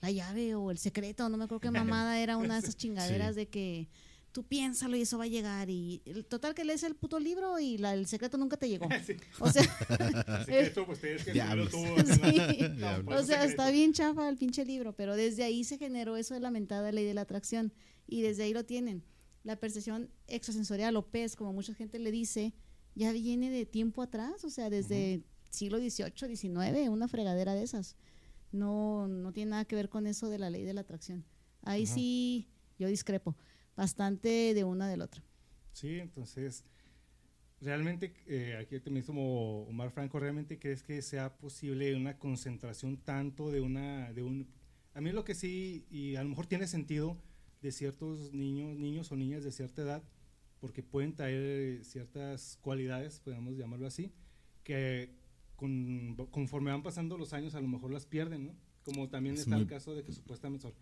[0.00, 1.70] La llave o El secreto, no me acuerdo qué
[2.10, 3.40] mamada era una de esas chingaderas sí.
[3.40, 3.88] de que
[4.32, 7.58] tú piénsalo y eso va a llegar y el total que lees el puto libro
[7.58, 8.88] y la, el secreto nunca te llegó.
[9.04, 9.16] Sí.
[9.40, 9.62] O sea,
[10.46, 12.58] secreto, pues, es que el tuvo sí.
[12.76, 16.34] no, o sea, está bien chafa el pinche libro, pero desde ahí se generó eso
[16.34, 17.72] de la mentada ley de la atracción
[18.06, 19.04] y desde ahí lo tienen.
[19.42, 22.54] La percepción extrasensorial o PES, como mucha gente le dice,
[22.94, 25.24] ya viene de tiempo atrás, o sea, desde uh -huh.
[25.50, 27.96] siglo XVIII, XIX, una fregadera de esas.
[28.52, 31.24] No, no tiene nada que ver con eso de la ley de la atracción.
[31.62, 31.94] Ahí uh -huh.
[31.94, 33.36] sí, yo discrepo
[33.76, 35.22] bastante de una del otro.
[35.72, 36.64] Sí, entonces,
[37.60, 43.50] realmente, eh, aquí te mismo Omar Franco, ¿realmente crees que sea posible una concentración tanto
[43.50, 44.48] de una, de un...
[44.94, 47.16] A mí lo que sí, y a lo mejor tiene sentido,
[47.62, 50.02] de ciertos niños, niños o niñas de cierta edad,
[50.62, 54.12] porque pueden traer ciertas cualidades, podemos llamarlo así,
[54.62, 55.10] que
[55.56, 58.54] con, conforme van pasando los años a lo mejor las pierden, ¿no?
[58.84, 59.62] Como también es está muy...
[59.62, 60.72] el caso de que supuestamente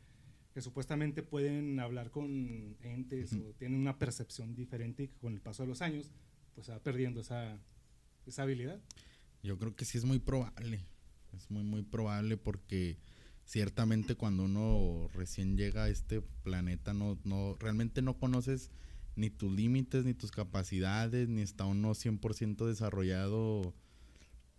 [0.52, 5.40] que supuestamente pueden hablar con entes o tienen una percepción diferente y que con el
[5.40, 6.10] paso de los años
[6.54, 7.58] pues se va perdiendo esa,
[8.26, 8.82] esa habilidad.
[9.42, 10.84] Yo creo que sí es muy probable,
[11.32, 12.98] es muy muy probable porque
[13.46, 18.70] ciertamente cuando uno recién llega a este planeta no, no realmente no conoces
[19.16, 23.74] ni tus límites, ni tus capacidades, ni está uno 100% desarrollado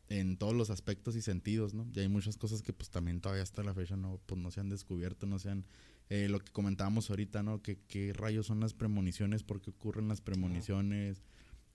[0.10, 1.88] en todos los aspectos y sentidos, ¿no?
[1.94, 4.60] Y hay muchas cosas que pues también todavía hasta la fecha no, pues, no se
[4.60, 5.66] han descubierto, no se han...
[6.10, 7.62] Eh, lo que comentábamos ahorita, ¿no?
[7.62, 11.24] Que qué rayos son las premoniciones, por qué ocurren las premoniciones,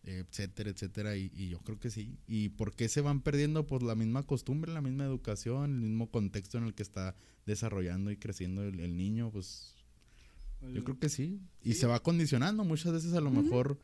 [0.04, 1.16] etcétera, etcétera.
[1.16, 2.18] Y, y, yo creo que sí.
[2.26, 3.66] ¿Y por qué se van perdiendo?
[3.66, 8.10] Pues la misma costumbre, la misma educación, el mismo contexto en el que está desarrollando
[8.10, 9.75] y creciendo el, niño, pues
[10.72, 11.40] yo creo que sí.
[11.62, 12.64] Y se va condicionando.
[12.64, 13.78] Muchas veces a lo mejor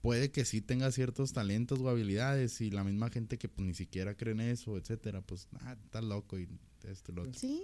[0.00, 3.74] puede que sí tenga ciertos talentos o habilidades y la misma gente que pues, ni
[3.74, 6.48] siquiera cree en eso, etcétera, pues, ah, está loco y
[6.88, 7.34] esto lo otro.
[7.38, 7.62] Sí.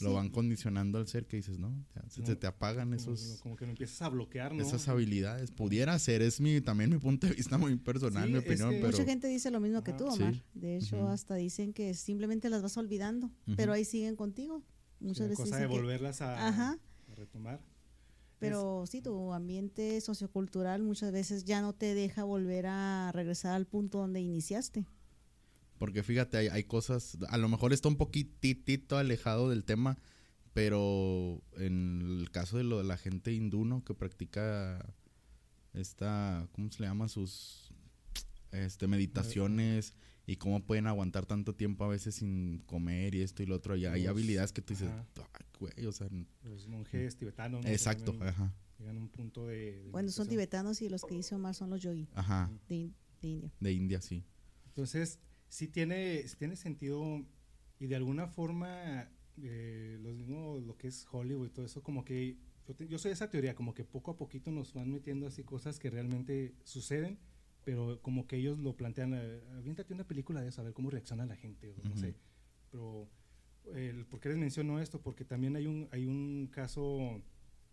[0.00, 3.40] lo van condicionando al ser que dices, no, se, te apagan esos...
[3.42, 4.62] Como que no empiezas a bloquear, ¿no?
[4.62, 5.50] Esas habilidades.
[5.50, 8.88] Pudiera ser, es mi también mi punto de vista muy personal, mi opinión, pero...
[8.88, 10.42] Mucha gente dice lo mismo que tú, Omar.
[10.54, 14.62] De hecho, hasta dicen que simplemente las vas olvidando, pero ahí siguen contigo.
[15.00, 16.78] Muchas veces cosa de volverlas a
[17.14, 17.60] retomar.
[18.48, 23.66] Pero sí, tu ambiente sociocultural muchas veces ya no te deja volver a regresar al
[23.66, 24.86] punto donde iniciaste.
[25.78, 29.98] Porque fíjate, hay, hay cosas, a lo mejor está un poquitito alejado del tema,
[30.52, 33.84] pero en el caso de lo de la gente hindú, ¿no?
[33.84, 34.94] Que practica
[35.72, 37.08] esta, ¿cómo se le llama?
[37.08, 37.72] Sus
[38.52, 39.94] este, meditaciones
[40.26, 43.76] y cómo pueden aguantar tanto tiempo a veces sin comer y esto y lo otro.
[43.76, 44.90] Y hay habilidades que tú dices,
[45.58, 46.08] güey, o sea.
[46.42, 47.64] Los monjes tibetanos.
[47.66, 48.54] Exacto, ajá.
[48.78, 49.88] Llegan a un punto de.
[49.90, 52.08] bueno, son tibetanos y los que dice Omar son los yogi.
[52.14, 52.50] Ajá.
[52.68, 53.52] De, India.
[53.60, 54.24] De India, sí.
[54.66, 57.24] Entonces, sí tiene, tiene sentido
[57.78, 59.10] y de alguna forma,
[59.42, 62.38] eh, los mismos, lo que es Hollywood y todo eso, como que.
[62.66, 65.44] Yo, yo soy de esa teoría, como que poco a poquito nos van metiendo así
[65.44, 67.18] cosas que realmente suceden
[67.64, 70.90] pero como que ellos lo plantean, eh, aviéntate una película de eso, a ver cómo
[70.90, 72.14] reacciona la gente, no sé.
[72.70, 73.08] Pero,
[73.74, 75.00] el, ¿por qué les menciono esto?
[75.00, 77.22] Porque también hay un, hay un caso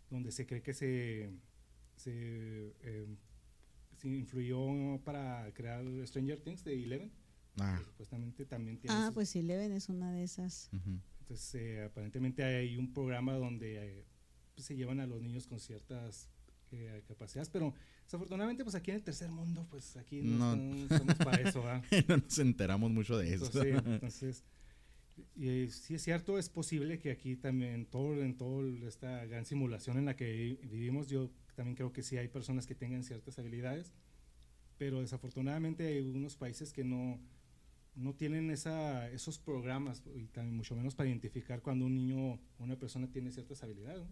[0.10, 1.32] donde se cree que se,
[1.96, 3.08] se, eh,
[4.04, 7.12] influyó para crear Stranger Things de Eleven.
[7.60, 7.82] Ah.
[7.84, 8.96] supuestamente también tiene.
[8.96, 10.70] Ah, pues Eleven es una de esas.
[11.20, 14.06] Entonces, eh, aparentemente hay un programa donde
[14.56, 16.30] pues, se llevan a los niños con ciertas
[17.08, 21.64] capacidades, pero desafortunadamente pues aquí en el tercer mundo pues aquí no, estamos para eso.
[22.08, 23.64] no nos enteramos mucho de eso.
[23.64, 24.44] Entonces,
[25.36, 29.98] y, sí es cierto, es posible que aquí también, todo, en toda esta gran simulación
[29.98, 33.94] en la que vivimos, yo también creo que sí hay personas que tengan ciertas habilidades,
[34.78, 37.20] pero desafortunadamente hay algunos países que no,
[37.96, 42.40] no tienen esa, esos programas y también mucho menos para identificar cuando un niño o
[42.60, 44.08] una persona tiene ciertas habilidades.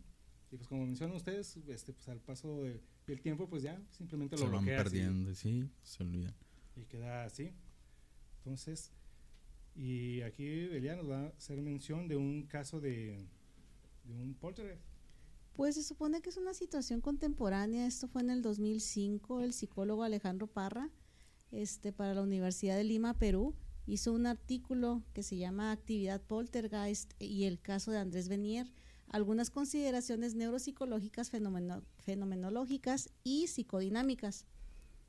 [0.52, 4.46] Y pues como mencionan ustedes, este, pues al paso del tiempo, pues ya simplemente lo
[4.46, 6.34] Se van perdiendo, sí, se olvidan.
[6.76, 7.52] Y queda así.
[8.38, 8.92] Entonces,
[9.76, 13.28] y aquí Elia nos va a hacer mención de un caso de,
[14.06, 14.82] de un poltergeist.
[15.54, 17.86] Pues se supone que es una situación contemporánea.
[17.86, 19.42] Esto fue en el 2005.
[19.42, 20.90] El psicólogo Alejandro Parra,
[21.52, 23.54] este, para la Universidad de Lima, Perú,
[23.86, 28.72] hizo un artículo que se llama Actividad Poltergeist y el caso de Andrés Benier
[29.10, 34.46] algunas consideraciones neuropsicológicas, fenomenológicas y psicodinámicas.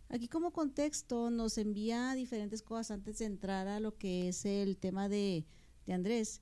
[0.09, 4.77] Aquí como contexto nos envía diferentes cosas antes de entrar a lo que es el
[4.77, 5.45] tema de,
[5.89, 6.41] Andrés.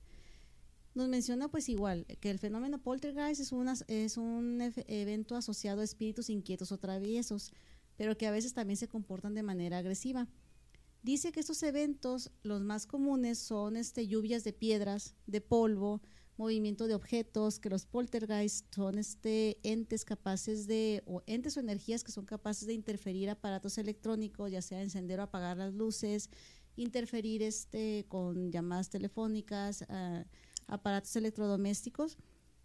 [0.93, 3.51] Nos menciona pues igual que el fenómeno poltergeist es,
[3.87, 7.51] es un evento asociado a espíritus inquietos o traviesos,
[7.95, 10.27] pero que a veces también se comportan de manera agresiva.
[11.01, 16.01] Dice que estos eventos, los más comunes son este, lluvias de piedras, de polvo,
[16.39, 22.03] movimiento de objetos, que los poltergeist son este entes capaces de, o entes o energías
[22.03, 26.29] que son capaces de interferir aparatos electrónicos, ya sea encender o apagar las luces,
[26.77, 30.23] interferir este con llamadas telefónicas, ah,
[30.67, 32.17] aparatos electrodomésticos.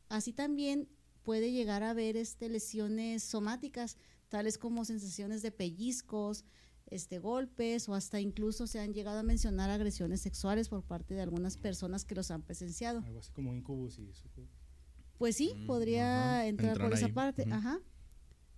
[0.09, 0.89] Así también
[1.25, 3.97] puede llegar a haber este, lesiones somáticas,
[4.29, 6.45] tales como sensaciones de pellizcos,
[6.87, 11.23] este, golpes o hasta incluso se han llegado a mencionar agresiones sexuales por parte de
[11.23, 13.01] algunas personas que los han presenciado.
[13.01, 14.29] Algo así como incubus y eso.
[15.19, 17.47] Pues sí, mm, podría entrar por esa parte.
[17.51, 17.81] Ajá.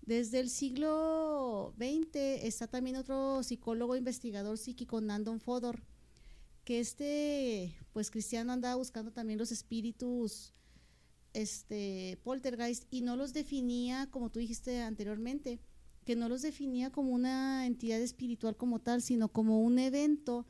[0.03, 5.83] Desde el siglo XX está también otro psicólogo investigador psíquico, Nandon Fodor,
[6.65, 10.53] que este, pues cristiano andaba buscando también los espíritus
[11.33, 15.61] este poltergeist y no los definía como tú dijiste anteriormente
[16.07, 20.47] que no los definía como una entidad espiritual como tal, sino como un evento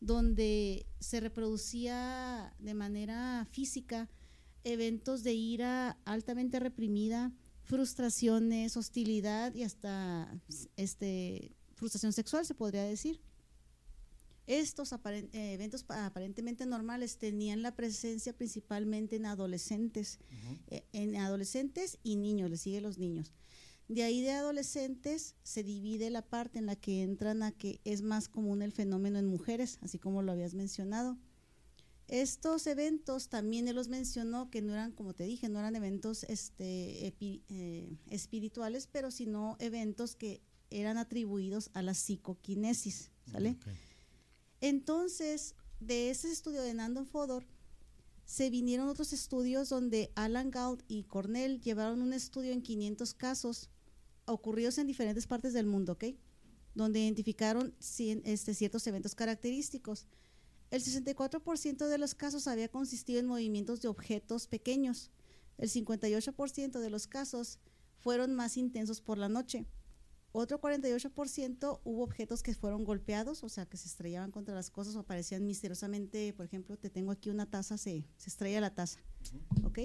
[0.00, 4.08] donde se reproducía de manera física
[4.64, 10.30] eventos de ira altamente reprimida, frustraciones, hostilidad y hasta
[10.76, 13.18] este, frustración sexual, se podría decir.
[14.46, 20.18] Estos eh, eventos aparentemente normales tenían la presencia principalmente en adolescentes,
[20.68, 23.32] eh, en adolescentes y niños, le siguen los niños.
[23.88, 28.02] De ahí de adolescentes se divide la parte en la que entran a que es
[28.02, 31.16] más común el fenómeno en mujeres, así como lo habías mencionado.
[32.06, 36.24] Estos eventos también él los mencionó que no eran, como te dije, no eran eventos
[36.24, 43.58] este, eh, espirituales, pero sino eventos que eran atribuidos a la psicoquinesis, ¿sale?
[44.60, 47.46] Entonces, de ese estudio de Nando Fodor,
[48.24, 53.70] se vinieron otros estudios donde Alan Gault y Cornell llevaron un estudio en 500 casos
[54.28, 56.04] ocurridos en diferentes partes del mundo, ¿ok?
[56.74, 60.06] Donde identificaron este, ciertos eventos característicos.
[60.70, 65.10] El 64% de los casos había consistido en movimientos de objetos pequeños.
[65.56, 67.58] El 58% de los casos
[67.98, 69.66] fueron más intensos por la noche.
[70.32, 74.94] Otro 48% hubo objetos que fueron golpeados, o sea, que se estrellaban contra las cosas
[74.94, 76.34] o aparecían misteriosamente.
[76.34, 79.00] Por ejemplo, te tengo aquí una taza, se, se estrella la taza.
[79.64, 79.78] ¿Ok?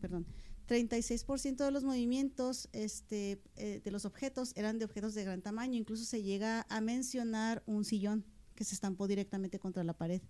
[0.00, 0.26] Perdón.
[0.66, 5.78] 36% de los movimientos este, eh, de los objetos eran de objetos de gran tamaño.
[5.78, 8.24] Incluso se llega a mencionar un sillón
[8.54, 10.20] que se estampó directamente contra la pared.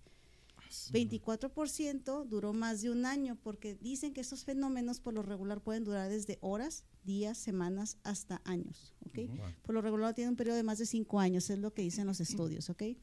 [0.91, 5.83] 24% duró más de un año porque dicen que estos fenómenos por lo regular pueden
[5.83, 8.93] durar desde horas, días, semanas hasta años.
[9.05, 9.29] ¿okay?
[9.63, 12.05] Por lo regular tiene un periodo de más de cinco años, es lo que dicen
[12.05, 12.69] los estudios.
[12.69, 12.97] ¿okay?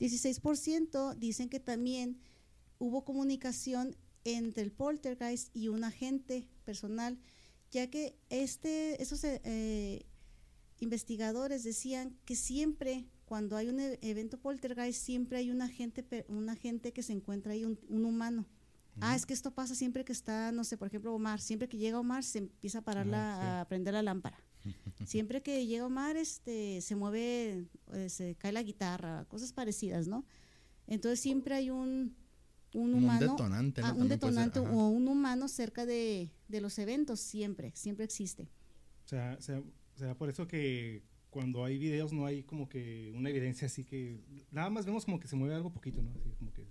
[0.00, 2.20] 16% dicen que también
[2.78, 7.18] hubo comunicación entre el poltergeist y un agente personal,
[7.70, 10.06] ya que este, esos eh,
[10.80, 16.48] investigadores decían que siempre cuando hay un e-, evento poltergeist, siempre hay un agente, un
[16.48, 18.46] agente que se encuentra ahí, un, humano.
[19.00, 21.40] Ah, es que esto pasa siempre que está, no sé, por ejemplo, Omar.
[21.40, 24.38] Siempre que llega Omar, se empieza a parar la, a prender la lámpara.
[25.04, 30.24] siempre que llega Omar, este, se mueve, eh, se cae la guitarra, cosas parecidas, ¿no?
[30.86, 32.14] Entonces siempre hay un,
[32.74, 33.20] un humano.
[33.20, 38.04] Un detonante, ah, un detonante o un humano cerca de, de, los eventos, siempre, siempre
[38.04, 38.50] existe.
[39.04, 39.62] O sea, sea,
[39.94, 44.20] sea, por eso que cuando hay videos no hay como que una evidencia así que
[44.50, 46.10] nada más vemos como que se mueve algo poquito, ¿no?
[46.10, 46.66] Así como que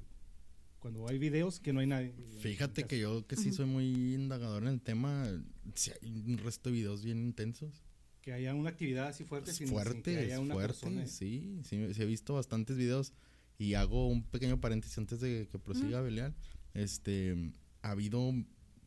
[0.79, 2.13] cuando hay videos que no hay nadie.
[2.39, 5.25] Fíjate que yo que sí soy muy indagador en el tema,
[5.75, 7.83] si hay un resto de videos bien intensos.
[8.21, 12.05] Que haya una actividad así fuerte sin, fuerte, que haya una fuerte, sí, sí, he
[12.05, 13.13] visto bastantes videos
[13.63, 16.35] y hago un pequeño paréntesis antes de que prosiga Belial.
[16.73, 18.33] Este, ha habido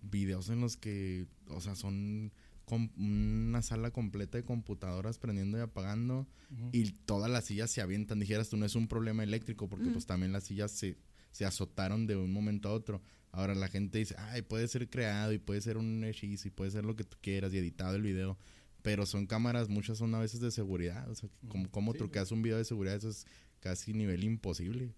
[0.03, 2.31] videos en los que, o sea, son
[2.67, 6.27] con una sala completa de computadoras prendiendo y apagando
[6.73, 8.21] y todas las sillas se avientan.
[8.21, 10.99] Dijeras tú, no es un problema eléctrico porque pues también las sillas se,
[11.31, 13.01] se azotaron de un momento a otro.
[13.33, 16.71] Ahora la gente dice, ay, puede ser creado y puede ser un hechizo y puede
[16.71, 18.37] ser lo que tú quieras y editado el video.
[18.83, 21.09] Pero son cámaras, muchas son a veces de seguridad.
[21.09, 21.31] O sea,
[21.71, 23.27] como truqueas un video de seguridad, eso es
[23.67, 24.95] casi nivel imposible.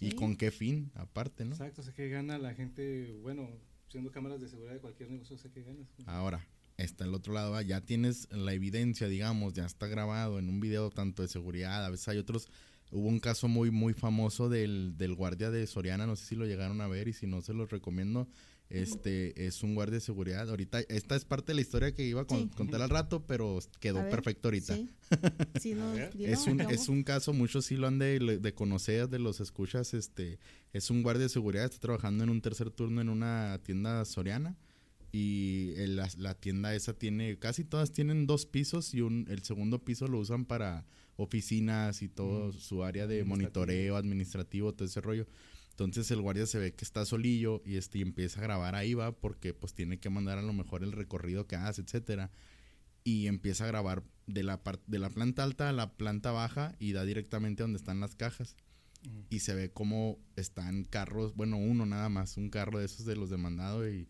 [0.00, 1.52] ¿Y con qué fin, aparte, no?
[1.52, 3.48] Exacto, sé que gana la gente, bueno,
[3.88, 5.88] siendo cámaras de seguridad de cualquier negocio, sé que ganas.
[6.06, 6.46] Ahora,
[6.76, 10.90] está el otro lado, ya tienes la evidencia, digamos, ya está grabado en un video
[10.90, 12.48] tanto de seguridad, a veces hay otros,
[12.92, 16.46] hubo un caso muy, muy famoso del, del guardia de Soriana, no sé si lo
[16.46, 18.28] llegaron a ver y si no se los recomiendo,
[18.70, 20.48] este es un guardia de seguridad.
[20.48, 24.08] Ahorita, esta es parte de la historia que iba a contar al rato, pero quedó
[24.08, 24.76] perfecto ahorita.
[25.54, 29.94] es, un, es un caso, muchos sí lo han de, de, conocer, de los escuchas,
[29.94, 30.38] este,
[30.72, 34.56] es un guardia de seguridad, está trabajando en un tercer turno en una tienda soriana
[35.14, 40.08] y la, tienda esa tiene, casi todas tienen dos pisos y un, el segundo piso
[40.08, 40.84] lo usan para
[41.16, 45.28] oficinas y todo su área de monitoreo administrativo, todo ese rollo.
[45.74, 49.10] Entonces el guardia se ve que está solillo y este empieza a grabar ahí va
[49.10, 52.30] porque pues tiene que mandar a lo mejor el recorrido que hace, etcétera.
[53.02, 56.92] Y empieza a grabar de la de la planta alta a la planta baja y
[56.92, 58.54] da directamente donde están las cajas.
[59.30, 63.16] Y se ve como están carros, bueno, uno nada más, un carro de esos de
[63.16, 64.08] los demandados y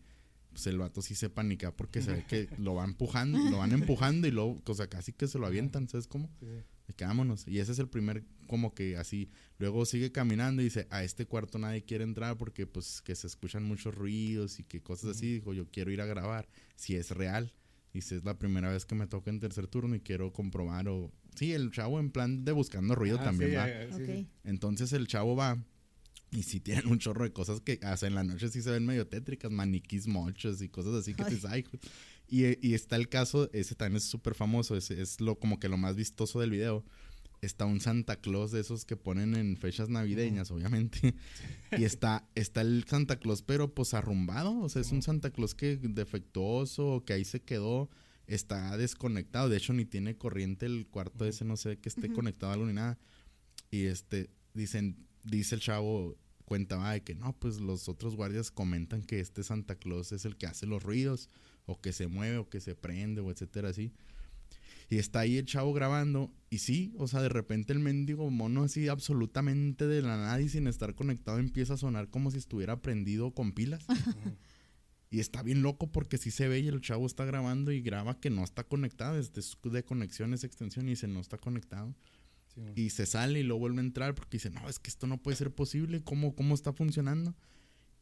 [0.51, 3.73] pues el vato sí se panica porque se ve que lo va empujando, lo van
[3.73, 6.29] empujando y luego, o sea, casi que se lo avientan, ¿sabes cómo?
[6.39, 6.45] Sí.
[6.93, 7.47] Quedámonos.
[7.47, 9.29] Y ese es el primer, como que así.
[9.57, 13.27] Luego sigue caminando y dice, a este cuarto nadie quiere entrar porque pues que se
[13.27, 15.35] escuchan muchos ruidos y que cosas así.
[15.35, 16.47] Dijo, yo quiero ir a grabar.
[16.75, 17.53] Si es real.
[17.93, 21.11] Dice, es la primera vez que me toca en tercer turno y quiero comprobar o...
[21.35, 23.67] Sí, el chavo en plan de buscando ruido ah, también va.
[24.43, 25.63] Entonces el chavo va
[26.31, 28.85] y si tienen un chorro de cosas que hacen en la noche sí se ven
[28.85, 31.37] medio tétricas, maniquís mochos y cosas así que te
[32.27, 35.69] y, y, está el caso, ese también es súper famoso, ese es lo como que
[35.69, 36.83] lo más vistoso del video.
[37.41, 41.13] está un Santa Claus de esos que ponen en fechas navideñas, obviamente.
[41.77, 44.59] y está, está el Santa Claus, pero pues arrumbado.
[44.59, 47.89] O sea, es un Santa Claus que defectuoso, que ahí se quedó,
[48.25, 49.47] está desconectado.
[49.47, 52.65] De hecho, ni tiene corriente el cuarto ese, no sé que esté conectado a algo
[52.65, 52.97] ni nada.
[53.69, 56.15] Y este, dicen, dice el chavo,
[56.45, 60.37] cuenta de que no, pues los otros guardias comentan que este Santa Claus es el
[60.37, 61.29] que hace los ruidos,
[61.65, 63.91] o que se mueve, o que se prende, o etcétera, así.
[64.89, 66.31] Y está ahí el chavo grabando.
[66.49, 70.49] Y sí, o sea, de repente el mendigo mono así absolutamente de la nada y
[70.49, 73.85] sin estar conectado empieza a sonar como si estuviera prendido con pilas.
[75.09, 78.19] y está bien loco porque sí se ve y el chavo está grabando y graba
[78.19, 79.17] que no está conectado.
[79.17, 81.95] Es de, conexión esa extensión y dice no está conectado.
[82.75, 85.17] Y se sale y luego vuelve a entrar porque dice, no, es que esto no
[85.17, 86.01] puede ser posible.
[86.03, 87.35] ¿Cómo, cómo está funcionando?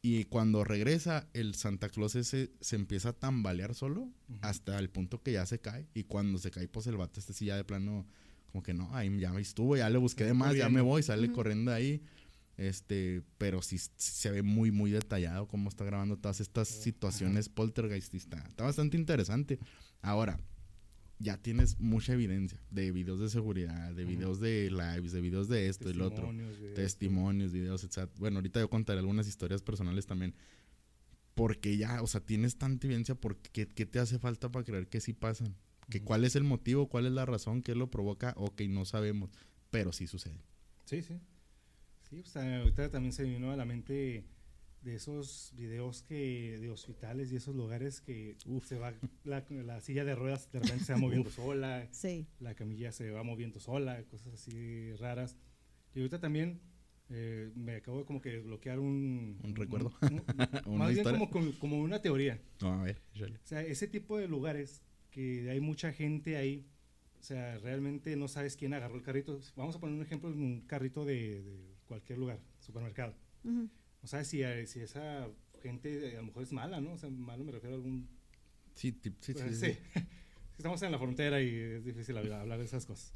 [0.00, 4.10] Y cuando regresa, el Santa Claus ese se empieza a tambalear solo
[4.42, 5.88] hasta el punto que ya se cae.
[5.94, 8.06] Y cuando se cae, pues el vato este sí ya de plano,
[8.52, 11.32] como que no, ahí ya estuvo, ya le busqué de más, ya me voy, sale
[11.32, 12.02] corriendo ahí.
[12.56, 18.46] Este, pero sí, se ve muy, muy detallado cómo está grabando todas estas situaciones poltergeististas.
[18.46, 19.58] Está bastante interesante.
[20.02, 20.38] Ahora,
[21.24, 25.68] ya tienes mucha evidencia de videos de seguridad, de videos de lives, de videos de
[25.68, 26.30] esto y lo otro.
[26.74, 28.10] Testimonios, videos, etc.
[28.18, 30.34] Bueno, ahorita yo contaré algunas historias personales también.
[31.34, 35.00] Porque ya, o sea, tienes tanta evidencia, porque ¿qué, te hace falta para creer que
[35.00, 35.56] sí pasan?
[35.88, 36.88] Que ¿Cuál es el motivo?
[36.88, 37.62] ¿Cuál es la razón?
[37.62, 38.34] ¿Qué lo provoca?
[38.36, 39.30] Ok, no sabemos,
[39.70, 40.44] pero sí sucede.
[40.84, 41.18] Sí, sí.
[42.08, 44.24] Sí, o sea, ahorita también se vino a la mente
[44.84, 48.92] de esos videos que de hospitales y esos lugares que se va
[49.24, 51.88] la, silla de ruedas de repente se va moviendo sola,
[52.40, 55.36] la camilla se va moviendo sola, cosas así raras.
[55.94, 56.60] Y ahorita también
[57.08, 59.38] eh, me acabo de como que bloquear un...
[59.42, 59.92] Un recuerdo.
[60.66, 62.40] más bien como, como, una teoría.
[62.60, 66.66] a ver, O sea, ese tipo de lugares que hay mucha gente ahí,
[67.18, 69.40] o sea, realmente no sabes quién agarró el carrito.
[69.56, 71.42] Vamos a poner un ejemplo, un carrito de,
[71.86, 73.14] cualquier lugar, supermercado
[73.44, 73.83] no sabes
[74.24, 75.28] si, eh, si esa
[75.62, 76.92] gente eh, a lo mejor es mala, ¿no?
[76.92, 78.08] O sea, malo me refiero a algún...
[78.74, 79.76] Sí, sí, pues, sí,
[80.56, 83.14] Estamos en la frontera y es difícil hablar de esas cosas.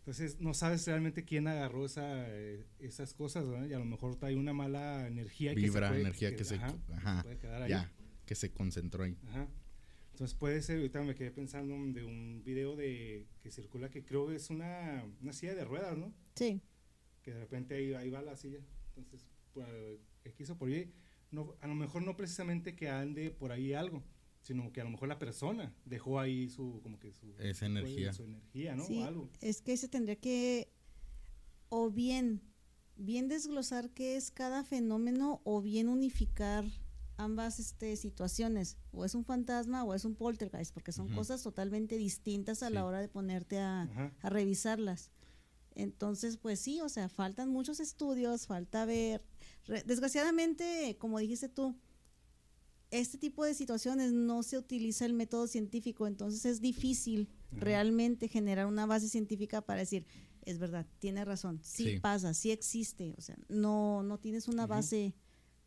[0.00, 3.66] Entonces, no sabes realmente quién agarró esa, eh, esas cosas, ¿no?
[3.66, 7.22] Y a lo mejor hay una mala energía Vibra, que se energía que, se, ajá,
[7.22, 7.70] puede quedar ahí.
[7.70, 7.92] Ya,
[8.24, 9.16] que se concentró ahí.
[9.28, 9.48] Ajá.
[10.12, 14.26] Entonces puede ser, ahorita me quedé pensando de un video de que circula que creo
[14.26, 16.14] que es una, una silla de ruedas, ¿no?
[16.34, 16.60] Sí.
[17.22, 18.60] Que de repente ahí, ahí va la silla.
[18.96, 19.66] Entonces, pues,
[20.22, 20.92] que quiso por ahí,
[21.30, 24.02] no, a lo mejor no precisamente que ande por ahí algo,
[24.42, 27.34] sino que a lo mejor la persona dejó ahí su, como que su...
[27.38, 28.12] Esa energía.
[28.12, 28.84] Su energía, ¿no?
[28.84, 29.04] Sí,
[29.40, 30.72] es que se tendría que,
[31.68, 32.40] o bien,
[32.96, 36.64] bien desglosar qué es cada fenómeno, o bien unificar
[37.16, 41.96] ambas este, situaciones, o es un fantasma o es un poltergeist, porque son cosas totalmente
[41.96, 43.82] distintas a la hora de ponerte a,
[44.22, 45.10] a revisarlas.
[45.74, 49.22] Entonces, pues sí, o sea, faltan muchos estudios, falta ver
[49.66, 51.76] Desgraciadamente, como dijiste tú,
[52.90, 58.66] este tipo de situaciones no se utiliza el método científico, entonces es difícil realmente generar
[58.66, 60.06] una base científica para decir,
[60.42, 65.14] es verdad, tiene razón, sí, pasa, sí existe, o sea, no, no tienes una base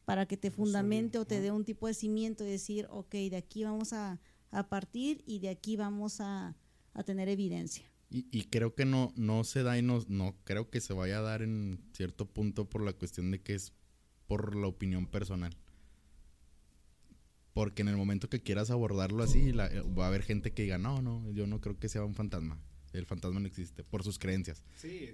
[0.06, 3.38] para que te fundamente o te dé un tipo de cimiento y decir, ok, de
[3.38, 4.20] aquí vamos a,
[4.70, 6.56] partir y de aquí vamos a,
[6.94, 7.84] a tener evidencia.
[8.12, 11.22] Y, creo que no, no se da y no, no creo que se vaya a
[11.24, 13.74] dar en cierto punto por la cuestión de que es
[14.28, 15.56] por la opinión personal.
[17.54, 20.78] Porque en el momento que quieras abordarlo así, eh, va a haber gente que diga,
[20.78, 22.60] no, no, yo no creo que sea un fantasma
[22.94, 24.64] el fantasma no existe, por sus creencias.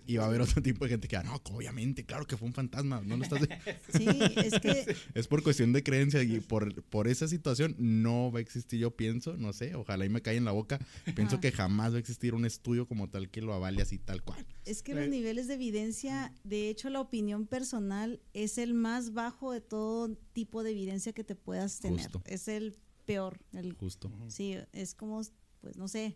[0.05, 2.47] y va a haber otro tipo de gente que, ah, no, obviamente, claro que fue
[2.47, 3.39] un fantasma, no lo estás...
[3.93, 4.95] sí, es que...
[5.13, 8.95] Es por cuestión de creencia y por, por esa situación no va a existir, yo
[8.95, 10.79] pienso, no sé, ojalá y me caiga en la boca,
[11.15, 14.23] pienso que jamás va a existir un estudio como tal que lo avale así tal
[14.23, 14.45] cual.
[14.65, 19.51] Es que los niveles de evidencia, de hecho la opinión personal es el más bajo
[19.51, 22.09] de todo tipo de evidencia que te puedas tener.
[22.25, 23.39] Es el peor.
[23.53, 24.11] El, Justo.
[24.27, 25.21] Sí, es como,
[25.61, 26.15] pues no sé,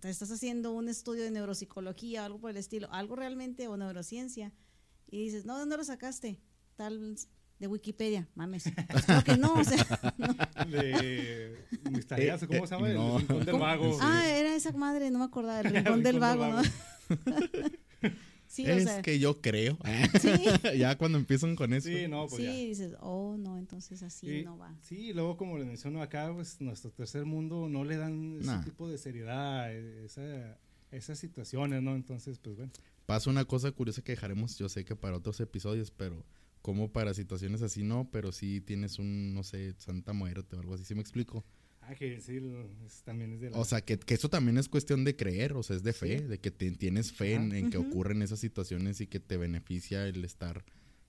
[0.00, 3.76] te estás haciendo un estudio de neuropsicología o algo por el estilo, algo realmente o
[3.76, 4.52] neurociencia,
[5.08, 6.40] y dices, no, ¿de dónde lo sacaste?
[6.76, 7.16] Tal
[7.58, 8.64] de Wikipedia, mames.
[9.06, 9.78] Creo que no, o sea,
[10.68, 12.90] De misterioso, ¿cómo se llama?
[12.90, 13.98] El rincón del vago.
[14.00, 16.62] Ah, era esa madre, no me acordaba, el rincón, del vago, ¿no?
[18.56, 19.78] es que yo creo.
[20.78, 21.88] ya cuando empiezan con eso.
[21.88, 24.74] Sí, no, pues sí, dices, oh, no, entonces así no va.
[24.82, 28.88] Sí, luego como le menciono acá, pues nuestro tercer mundo no le dan ese tipo
[28.88, 30.58] de seriedad, esa,
[30.90, 31.94] esas situaciones, ¿no?
[31.94, 32.72] Entonces, pues bueno.
[33.06, 36.24] Pasa una cosa curiosa que dejaremos, yo sé que para otros episodios, pero
[36.60, 40.74] como para situaciones así no, pero sí tienes un, no sé, Santa Muerte o algo
[40.74, 41.44] así, ¿sí me explico?
[41.88, 42.40] Ah, que sí,
[43.04, 43.58] también es de la...
[43.58, 46.20] O sea, que, que, eso también es cuestión de creer, o sea, es de fe,
[46.20, 50.64] de que tienes fe en, que ocurren esas situaciones y que te beneficia el estar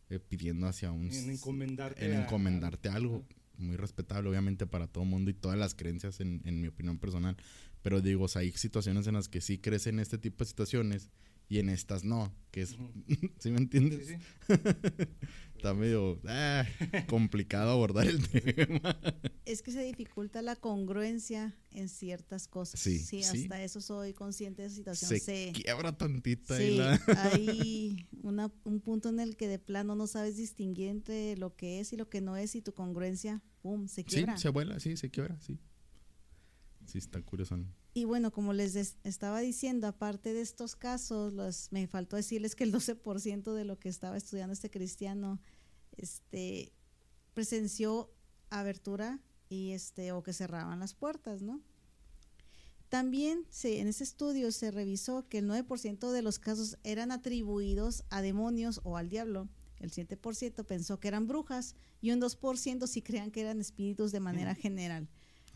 [0.09, 1.11] eh, pidiendo hacia un...
[1.11, 2.05] En encomendarte.
[2.05, 3.25] En encomendarte algo.
[3.57, 6.99] Muy respetable, obviamente, para todo el mundo y todas las creencias, en, en mi opinión
[6.99, 7.38] personal.
[7.82, 10.49] Pero digo, o sea, hay situaciones en las que sí crees en este tipo de
[10.49, 11.09] situaciones
[11.50, 12.78] y en estas no, que es,
[13.39, 14.08] ¿sí me entiendes?
[14.08, 14.54] Sí, sí.
[15.58, 16.66] Está medio ah,
[17.08, 18.95] complicado abordar el tema.
[19.43, 22.80] Es que se dificulta la congruencia en ciertas cosas.
[22.80, 25.20] Sí, sí hasta eso soy consciente de esa situación.
[25.20, 30.89] Se, quiebra tantita sí, hay un punto en el que de plano no sabes distinguir
[30.89, 34.38] entre lo que es y lo que no es y tu congruencia, pum, se quiebra.
[34.38, 35.58] Sí, se abuela, sí, se quiebra, sí.
[36.86, 37.58] Sí, está curioso.
[37.98, 42.64] Y bueno, como les estaba diciendo, aparte de estos casos, los, me faltó decirles que
[42.64, 45.41] el 12% de lo que estaba estudiando este cristiano
[45.93, 46.72] este,
[47.34, 48.14] presenció
[48.52, 49.20] abertura
[49.50, 51.60] y este, o que cerraban las puertas, ¿no?
[52.88, 58.04] También se, en ese estudio se revisó que el 9% de los casos eran atribuidos
[58.12, 59.50] a demonios o al diablo.
[59.80, 64.20] El 7% pensó que eran brujas y un 2% sí creían que eran espíritus de
[64.20, 65.10] manera general.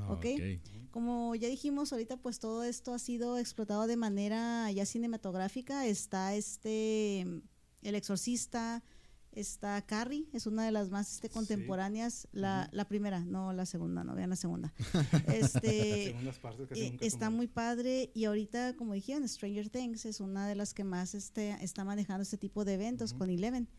[0.08, 0.62] Ah, ¿Okay?
[0.92, 5.86] Como ya dijimos ahorita, pues todo esto ha sido explotado de manera ya cinematográfica.
[5.86, 8.84] Está este, El Exorcista,
[9.32, 12.28] está Carrie, es una de las más este, contemporáneas.
[12.34, 14.74] La, la, primera, no la segunda, no vean la segunda.
[15.34, 20.74] este, eh, está muy padre y ahorita, como dijeron, Stranger Things es una de las
[20.74, 23.70] que más este, está manejando este tipo de eventos con Eleven.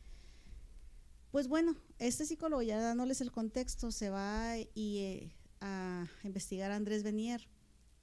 [1.31, 4.99] Pues bueno, este psicólogo, ya dándoles el contexto, se va y...
[4.99, 5.33] Eh,
[5.63, 7.49] a investigar a Andrés Benier.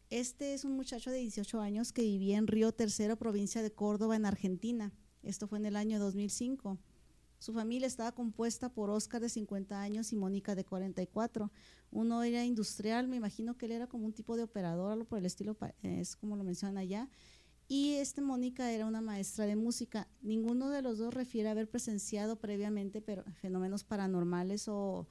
[0.10, 4.16] Este es un muchacho de 18 años que vivía en Río Tercero, provincia de Córdoba,
[4.16, 4.92] en Argentina.
[5.22, 6.80] Esto fue en el año 2005.
[7.38, 11.52] Su familia estaba compuesta por Oscar de 50 años y Mónica de 44.
[11.92, 15.20] Uno era industrial, me imagino que él era como un tipo de operador, algo por
[15.20, 17.10] el estilo, es como lo mencionan allá.
[17.68, 20.08] Y este Mónica era una maestra de música.
[20.22, 23.04] Ninguno de los dos refiere haber presenciado previamente
[23.34, 25.08] fenómenos paranormales o,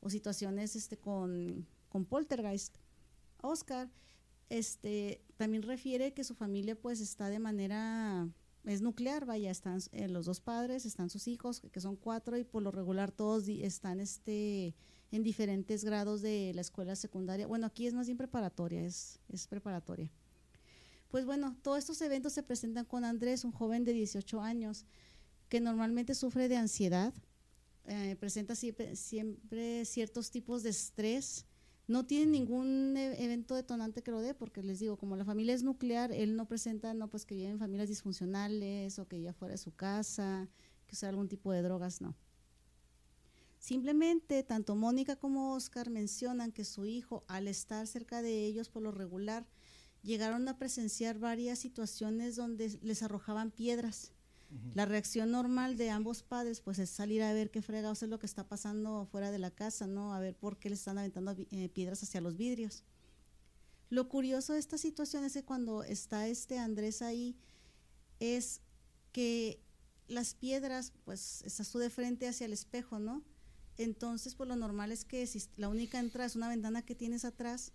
[0.00, 2.76] o situaciones este, con con Poltergeist.
[3.42, 3.90] Oscar
[4.48, 8.28] este, también refiere que su familia pues está de manera,
[8.64, 12.44] es nuclear, vaya, están eh, los dos padres, están sus hijos, que son cuatro, y
[12.44, 14.74] por lo regular todos están este,
[15.12, 17.46] en diferentes grados de la escuela secundaria.
[17.46, 20.10] Bueno, aquí es más bien preparatoria, es, es preparatoria.
[21.10, 24.84] Pues bueno, todos estos eventos se presentan con Andrés, un joven de 18 años,
[25.48, 27.12] que normalmente sufre de ansiedad,
[27.86, 31.46] eh, presenta siempre, siempre ciertos tipos de estrés,
[31.90, 35.54] no tiene ningún e, evento detonante que lo dé, porque les digo, como la familia
[35.54, 39.52] es nuclear, él no presenta, no, pues que viven familias disfuncionales o que ya fuera
[39.54, 40.48] de su casa,
[40.86, 42.14] que usa algún tipo de drogas, no.
[43.58, 48.82] Simplemente, tanto Mónica como Oscar mencionan que su hijo, al estar cerca de ellos por
[48.82, 49.48] lo regular,
[50.02, 54.12] llegaron a presenciar varias situaciones donde les arrojaban piedras
[54.74, 58.18] la reacción normal de ambos padres pues es salir a ver qué fregados es lo
[58.18, 60.12] que está pasando fuera de la casa, ¿no?
[60.12, 62.84] A ver por qué le están aventando eh, piedras hacia los vidrios.
[63.90, 67.36] Lo curioso de esta situación es que cuando está este Andrés ahí
[68.18, 68.60] es
[69.12, 69.60] que
[70.08, 73.22] las piedras, pues estás tú de frente hacia el espejo, ¿no?
[73.76, 77.24] Entonces, pues lo normal es que si la única entrada es una ventana que tienes
[77.24, 77.72] atrás,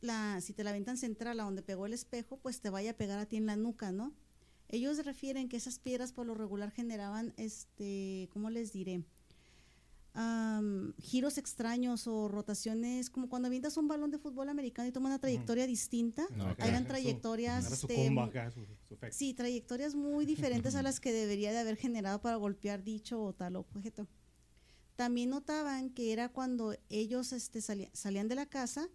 [0.00, 2.96] la, si te la aventan central a donde pegó el espejo, pues te vaya a
[2.96, 4.12] pegar a ti en la nuca, ¿no?
[4.72, 9.04] Ellos refieren que esas piedras por lo regular generaban, este, ¿cómo les diré?
[10.98, 15.18] giros extraños o rotaciones, como cuando avientas un balón de fútbol americano y toma una
[15.18, 16.26] trayectoria distinta.
[16.36, 17.72] No, Eran trayectorias.
[17.72, 18.10] Este,
[19.10, 23.32] sí, trayectorias muy diferentes a las que debería de haber generado para golpear dicho o
[23.32, 24.06] tal objeto.
[24.96, 28.90] También notaban que era cuando ellos este, salían de la casa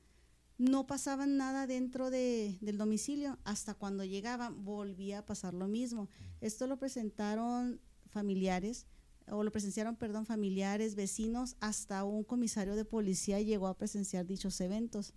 [0.58, 3.38] no pasaban nada dentro de, del domicilio.
[3.44, 6.10] Hasta cuando llegaban volvía a pasar lo mismo.
[6.42, 7.80] Esto lo presentaron
[8.10, 8.88] familiares,
[9.30, 14.60] o lo presenciaron, perdón, familiares, vecinos, hasta un comisario de policía llegó a presenciar dichos
[14.62, 15.14] eventos.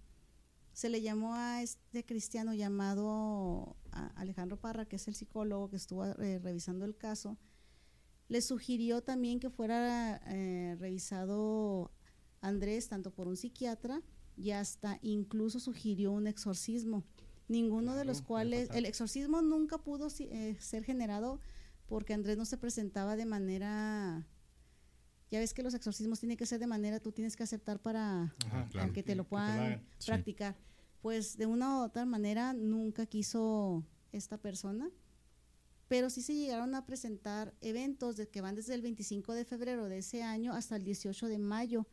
[0.72, 3.76] Se le llamó a este cristiano llamado
[4.16, 7.38] Alejandro Parra, que es el psicólogo que estuvo eh, revisando el caso.
[8.28, 11.90] Le sugirió también que fuera eh, revisado
[12.40, 14.02] Andrés tanto por un psiquiatra
[14.36, 17.04] y hasta incluso sugirió un exorcismo,
[17.48, 21.40] ninguno de los cuales, el exorcismo nunca pudo eh, ser generado
[21.86, 24.24] porque Andrés no se presentaba de manera,
[25.28, 28.34] ya ves que los exorcismos tienen que ser de manera, tú tienes que aceptar para
[28.94, 30.56] que te lo puedan practicar.
[31.02, 34.88] Pues de una u otra manera nunca quiso esta persona,
[35.88, 39.88] pero sí se llegaron a presentar eventos de que van desde el 25 de febrero
[39.88, 41.88] de ese año hasta el 18 de mayo,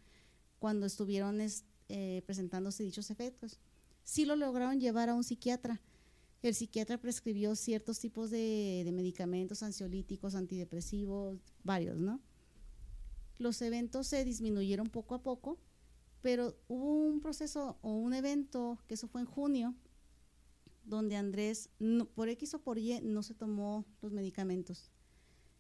[0.60, 1.42] cuando estuvieron
[1.90, 3.60] eh, presentándose dichos efectos.
[4.04, 5.82] Sí lo lograron llevar a un psiquiatra.
[6.42, 12.22] El psiquiatra prescribió ciertos tipos de, medicamentos ansiolíticos, antidepresivos, varios, ¿no?
[13.38, 15.58] Los eventos se disminuyeron poco a poco,
[16.22, 19.76] pero hubo un proceso o un evento, que eso fue en junio,
[20.84, 21.70] donde Andrés,
[22.16, 24.92] por X o por Y, no se tomó los medicamentos.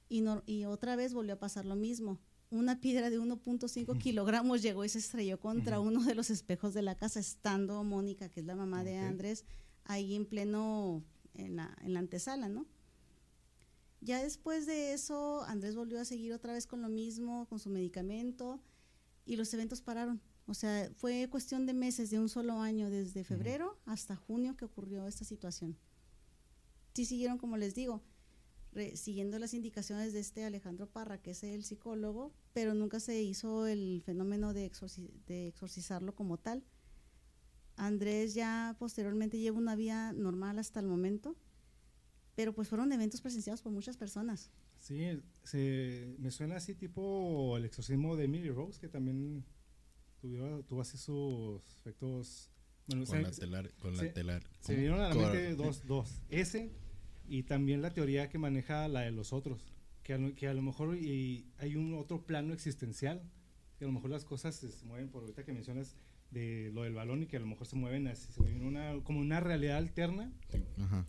[0.09, 2.19] Y otra vez volvió a pasar lo mismo.
[2.49, 6.81] Una piedra de 1.5 kilogramos llegó y se estrelló contra uno de los espejos de
[6.81, 9.43] la casa, estando Mónica, que es la mamá de Andrés,
[9.83, 12.65] ahí en pleno, en la, en la antesala, ¿no?
[13.99, 17.69] Ya después de eso, Andrés volvió a seguir otra vez con lo mismo, con su
[17.69, 18.61] medicamento,
[19.25, 20.21] y los eventos pararon.
[20.45, 24.63] O sea, fue cuestión de meses, de un solo año, desde febrero hasta junio que
[24.63, 25.77] ocurrió esta situación.
[26.93, 28.01] Sí siguieron, como les digo,
[28.95, 33.67] siguiendo las indicaciones de este Alejandro Parra, que es el psicólogo, pero nunca se hizo
[33.67, 34.71] el fenómeno de,
[35.27, 36.63] de exorcizarlo como tal.
[37.75, 41.35] Andrés ya posteriormente lleva una vida normal hasta el momento,
[42.35, 44.51] pero pues fueron eventos presenciados por muchas personas.
[44.79, 49.43] Sí, se, me suena así tipo el exorcismo de Emily Rose, que también
[50.21, 52.51] tuvo, así sus efectos.
[52.87, 54.43] con, la telar, con la telar.
[54.59, 56.21] Se vinieron a la mente dos, dos.
[56.29, 56.71] Ese
[57.27, 59.73] y también la teoría que maneja la de los otros.
[60.03, 63.21] Que a, que a lo mejor y hay un otro plano existencial.
[63.77, 65.95] Que a lo mejor las cosas se mueven, por ahorita que mencionas
[66.31, 69.03] de lo del balón y que a lo mejor se mueven así, se mueven una,
[69.03, 70.31] como una realidad alterna.
[70.77, 71.05] Ajá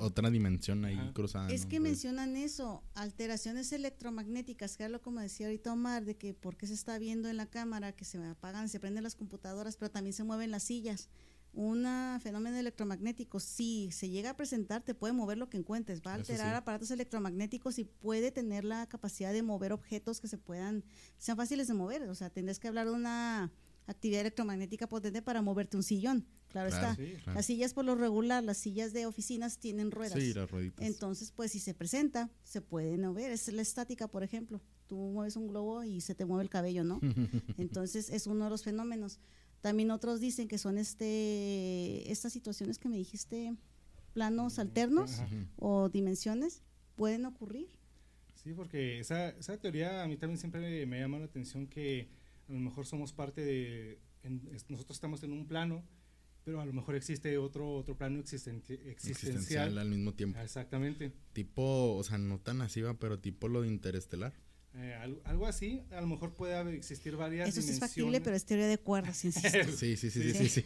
[0.00, 1.50] otra dimensión ahí cruzada.
[1.50, 6.34] Es que mencionan eso, alteraciones electromagnéticas, que es lo como decía ahorita Omar, de que
[6.34, 9.90] porque se está viendo en la cámara que se apagan, se prenden las computadoras, pero
[9.90, 11.08] también se mueven las sillas.
[11.54, 11.86] Un
[12.20, 16.14] fenómeno electromagnético, si se llega a presentar, te puede mover lo que encuentres, va a
[16.14, 20.84] alterar aparatos electromagnéticos y puede tener la capacidad de mover objetos que se puedan,
[21.16, 22.02] sean fáciles de mover.
[22.08, 23.52] O sea, tendrás que hablar de una
[23.86, 26.26] actividad electromagnética potente para moverte un sillón.
[26.48, 26.96] Claro, está.
[27.26, 30.20] Las sillas por lo regular, las sillas de oficinas tienen ruedas.
[30.20, 30.86] Sí, las rueditas.
[30.86, 33.30] Entonces, pues si se presenta, se puede mover.
[33.30, 34.60] Es la estática, por ejemplo.
[34.86, 37.00] Tú mueves un globo y se te mueve el cabello, ¿no?
[37.58, 39.18] Entonces, es uno de los fenómenos.
[39.64, 43.56] También otros dicen que son este estas situaciones que me dijiste,
[44.12, 45.22] planos alternos
[45.56, 46.62] o dimensiones,
[46.96, 47.70] pueden ocurrir.
[48.34, 52.10] Sí, porque esa, esa teoría a mí también siempre me llama la atención que
[52.46, 54.00] a lo mejor somos parte de,
[54.68, 55.82] nosotros estamos en un plano,
[56.44, 59.78] pero a lo mejor existe otro otro plano existencial.
[59.78, 60.38] al mismo tiempo.
[60.40, 61.10] Exactamente.
[61.32, 64.34] Tipo, o sea, no tan así va, pero tipo lo de interestelar.
[64.76, 68.66] Eh, algo, así, a lo mejor puede existir varias Eso es factible, pero es teoría
[68.66, 70.62] de cuerdas, sí, sí, sí, sí, sí, sí.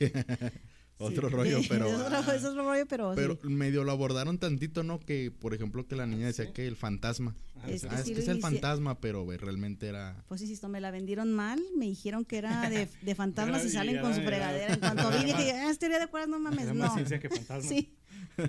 [0.98, 1.86] Otro rollo, pero.
[2.32, 3.12] es otro, rollo, pero.
[3.14, 4.98] Pero medio lo abordaron tantito, ¿no?
[4.98, 7.36] Que, por ejemplo, que la niña decía que el fantasma.
[7.66, 10.24] Es que, ah, es, que es el fantasma, pero realmente era.
[10.26, 11.60] Pues insisto, me la vendieron mal.
[11.76, 14.74] Me dijeron que era de, de fantasmas y salen con su fregadera.
[14.74, 16.92] En cuanto vi, dije, ah, es teoría de cuerdas, no mames, no.
[16.94, 17.68] ciencia que fantasma.
[17.68, 17.94] Sí.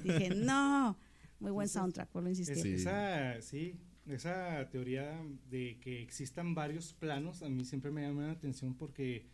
[0.03, 0.97] Dije, no.
[1.39, 2.75] Muy buen soundtrack, por lo insistir.
[2.75, 3.79] esa, sí,
[4.15, 9.27] esa teoría de que existan varios planos, a mí siempre me llama la atención porque.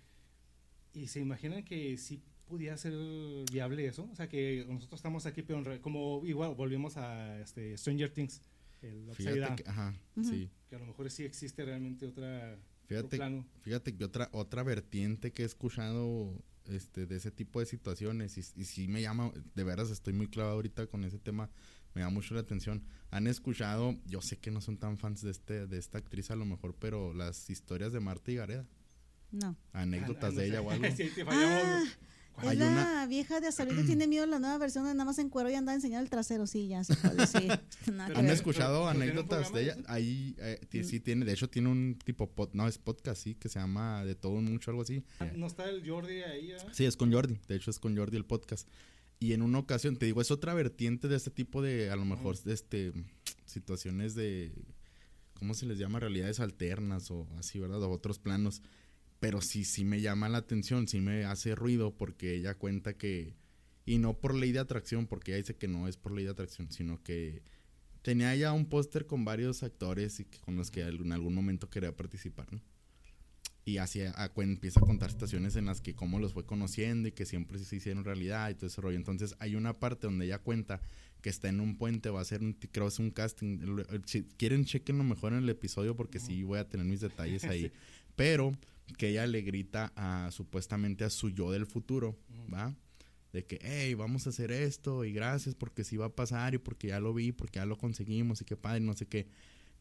[0.93, 2.93] Y se imaginan que si pudiera ser
[3.51, 4.07] viable eso.
[4.11, 8.41] O sea, que nosotros estamos aquí, pero como igual volvimos a este, Stranger Things,
[8.81, 10.49] el fíjate que, ajá, sí.
[10.69, 12.57] que a lo mejor sí existe realmente otra
[12.87, 13.45] fíjate, plano.
[13.61, 16.31] Fíjate que otra, otra vertiente que he escuchado
[16.67, 20.27] este, de ese tipo de situaciones, y, y sí me llama, de veras estoy muy
[20.27, 21.49] clavado ahorita con ese tema,
[21.95, 22.83] me da mucho la atención.
[23.09, 26.35] Han escuchado, yo sé que no son tan fans de, este, de esta actriz a
[26.35, 28.67] lo mejor, pero las historias de Marta y Gareda.
[29.31, 29.57] No.
[29.73, 30.85] Anécdotas ah, de ella o algo.
[30.95, 31.83] sí, ah,
[32.43, 35.29] es la vieja de Azalita tiene miedo a la nueva versión de nada más en
[35.29, 37.59] cuero y anda a enseñar el trasero, sí, ya se puede decir.
[38.15, 39.77] ¿Han escuchado anécdotas de ella?
[39.87, 43.59] Ahí eh, sí tiene, de hecho tiene un tipo, no, es podcast, sí, que se
[43.59, 45.03] llama De Todo Mucho, algo así.
[45.35, 46.51] ¿No está el Jordi ahí?
[46.51, 46.57] ¿eh?
[46.71, 48.67] Sí, es con Jordi, de hecho es con Jordi el podcast.
[49.19, 52.05] Y en una ocasión, te digo, es otra vertiente de este tipo de, a lo
[52.05, 52.93] mejor, de este,
[53.45, 54.51] situaciones de,
[55.33, 55.99] ¿cómo se les llama?
[55.99, 57.81] Realidades alternas o así, ¿verdad?
[57.83, 58.61] O otros planos
[59.19, 63.35] pero sí, sí me llama la atención, sí me hace ruido porque ella cuenta que,
[63.85, 66.31] y no por ley de atracción, porque ella dice que no es por ley de
[66.31, 67.41] atracción, sino que
[68.01, 71.95] tenía ya un póster con varios actores y con los que en algún momento quería
[71.95, 72.61] participar, ¿no?
[73.67, 74.01] Y así
[74.37, 77.75] empieza a contar situaciones en las que cómo los fue conociendo y que siempre se
[77.75, 78.95] hicieron realidad y todo ese rollo.
[78.95, 80.81] Entonces hay una parte donde ella cuenta
[81.21, 83.57] que está en un puente, va a ser un, creo es un casting.
[84.05, 87.71] Si quieren, chequenlo mejor en el episodio porque sí voy a tener mis detalles ahí.
[88.15, 88.55] Pero
[88.99, 92.15] que ella le grita a supuestamente a su yo del futuro,
[92.53, 92.75] ¿va?
[93.33, 96.59] De que, hey, vamos a hacer esto y gracias porque sí va a pasar y
[96.59, 99.27] porque ya lo vi, porque ya lo conseguimos y qué padre, no sé qué.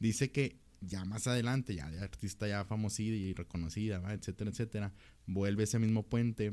[0.00, 0.56] Dice que
[0.86, 4.12] ya más adelante, ya de artista ya famosida y reconocida, ¿va?
[4.14, 4.92] etcétera, etcétera,
[5.26, 6.52] vuelve ese mismo puente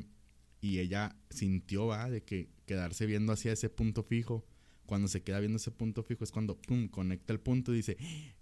[0.60, 4.46] y ella sintió, va, de que quedarse viendo hacia ese punto fijo,
[4.86, 7.96] cuando se queda viendo ese punto fijo es cuando, pum, conecta el punto y dice,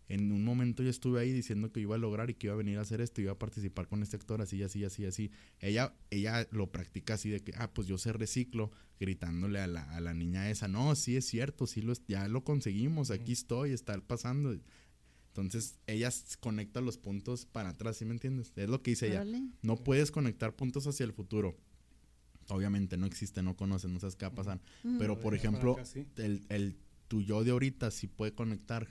[0.08, 2.58] en un momento yo estuve ahí diciendo que iba a lograr y que iba a
[2.58, 5.30] venir a hacer esto, iba a participar con este actor, así, así, así, así.
[5.60, 9.82] Ella, ella lo practica así de que, ah, pues yo sé reciclo, gritándole a la,
[9.94, 13.70] a la niña esa, no, sí es cierto, sí lo, ya lo conseguimos, aquí estoy,
[13.70, 14.58] está pasando.
[15.34, 16.10] Entonces, ella
[16.40, 18.52] conecta los puntos para atrás, ¿sí me entiendes?
[18.56, 19.24] Es lo que dice ella.
[19.62, 21.56] No puedes conectar puntos hacia el futuro.
[22.48, 24.60] Obviamente no existe, no conocen, no sabes qué va a pasar.
[24.98, 25.76] Pero, por ejemplo,
[26.16, 26.76] el, el
[27.06, 28.88] tu yo de ahorita sí puede conectar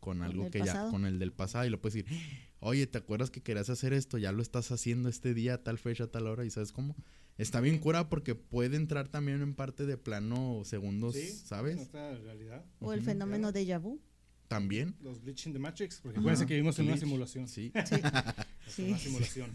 [0.00, 2.20] con algo que ya, con el del pasado y lo puedes decir,
[2.60, 4.18] oye, ¿te acuerdas que querías hacer esto?
[4.18, 6.96] Ya lo estás haciendo este día, tal fecha, tal hora, y sabes cómo.
[7.36, 11.14] Está bien cura porque puede entrar también en parte de plano segundos,
[11.44, 11.92] ¿sabes?
[11.92, 12.64] realidad.
[12.80, 14.00] O el fenómeno de vu.
[14.48, 14.96] También.
[15.00, 17.46] Los glitch in the Matrix, porque parece que vivimos en una simulación.
[17.46, 17.70] Sí.
[18.66, 18.82] sí.
[18.82, 19.54] Una simulación.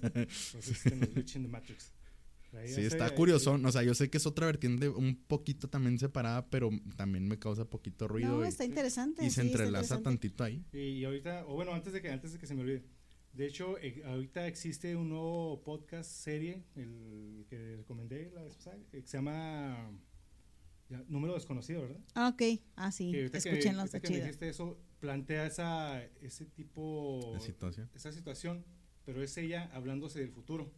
[0.00, 1.92] Entonces, en los glitch in the Matrix.
[2.66, 3.58] Sí, está curioso.
[3.62, 7.38] O sea, yo sé que es otra vertiente un poquito también separada, pero también me
[7.38, 8.38] causa poquito ruido.
[8.38, 9.24] No, está interesante.
[9.24, 10.64] Y se entrelaza tantito ahí.
[10.72, 12.84] Y ahorita, o bueno, antes de que, antes de que se me olvide.
[13.32, 18.78] De hecho, eh, ahorita existe un nuevo podcast serie, el que recomendé la vez pasada,
[18.90, 19.90] que se llama
[21.08, 22.00] Número Desconocido, ¿verdad?
[22.14, 22.60] Ah, ok.
[22.76, 23.14] Ah, sí.
[23.16, 24.20] Escúchenlo, está chido.
[24.20, 27.32] dijiste eso, plantea esa, ese tipo...
[27.34, 27.90] De situación.
[27.94, 28.64] Esa situación,
[29.04, 30.72] pero es ella hablándose del futuro.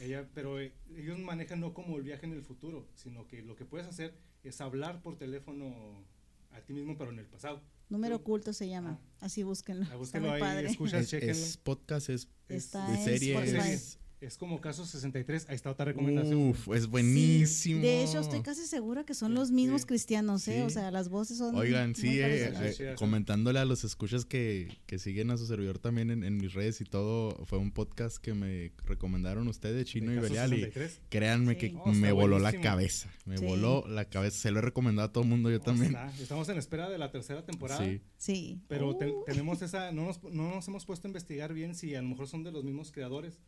[0.00, 3.56] Ella, pero eh, ellos manejan no como el viaje en el futuro, sino que lo
[3.56, 6.04] que puedes hacer es hablar por teléfono
[6.52, 7.62] a ti mismo, pero en el pasado.
[7.88, 9.00] Número oculto se llama.
[9.20, 9.86] Así búsquenlo.
[9.90, 13.78] Ah, búsquenlo ahí, escuchas, es, podcast, es, Está es serie,
[14.20, 16.50] es como caso 63, ahí está otra recomendación.
[16.50, 17.82] Uf, es buenísimo.
[17.82, 20.62] de hecho, estoy casi segura que son los mismos cristianos, ¿eh?
[20.62, 21.54] O sea, las voces son.
[21.54, 26.10] Oigan, sí, eh, eh, comentándole a los escuchas que, que siguen a su servidor también
[26.10, 30.54] en, mis redes y todo, fue un podcast que me recomendaron ustedes, Chino y Belial.
[30.54, 30.72] Y
[31.10, 33.10] créanme que oh, me voló la cabeza.
[33.26, 34.38] Me voló la cabeza.
[34.38, 35.94] Se lo he recomendado a todo el mundo, yo oh, también.
[36.18, 37.84] Estamos en espera de la tercera temporada.
[37.84, 38.00] Sí.
[38.16, 38.62] sí.
[38.68, 39.24] Pero uh.
[39.26, 39.92] tenemos esa.
[39.92, 42.52] No nos, no nos hemos puesto a investigar bien si a lo mejor son de
[42.52, 43.38] los mismos creadores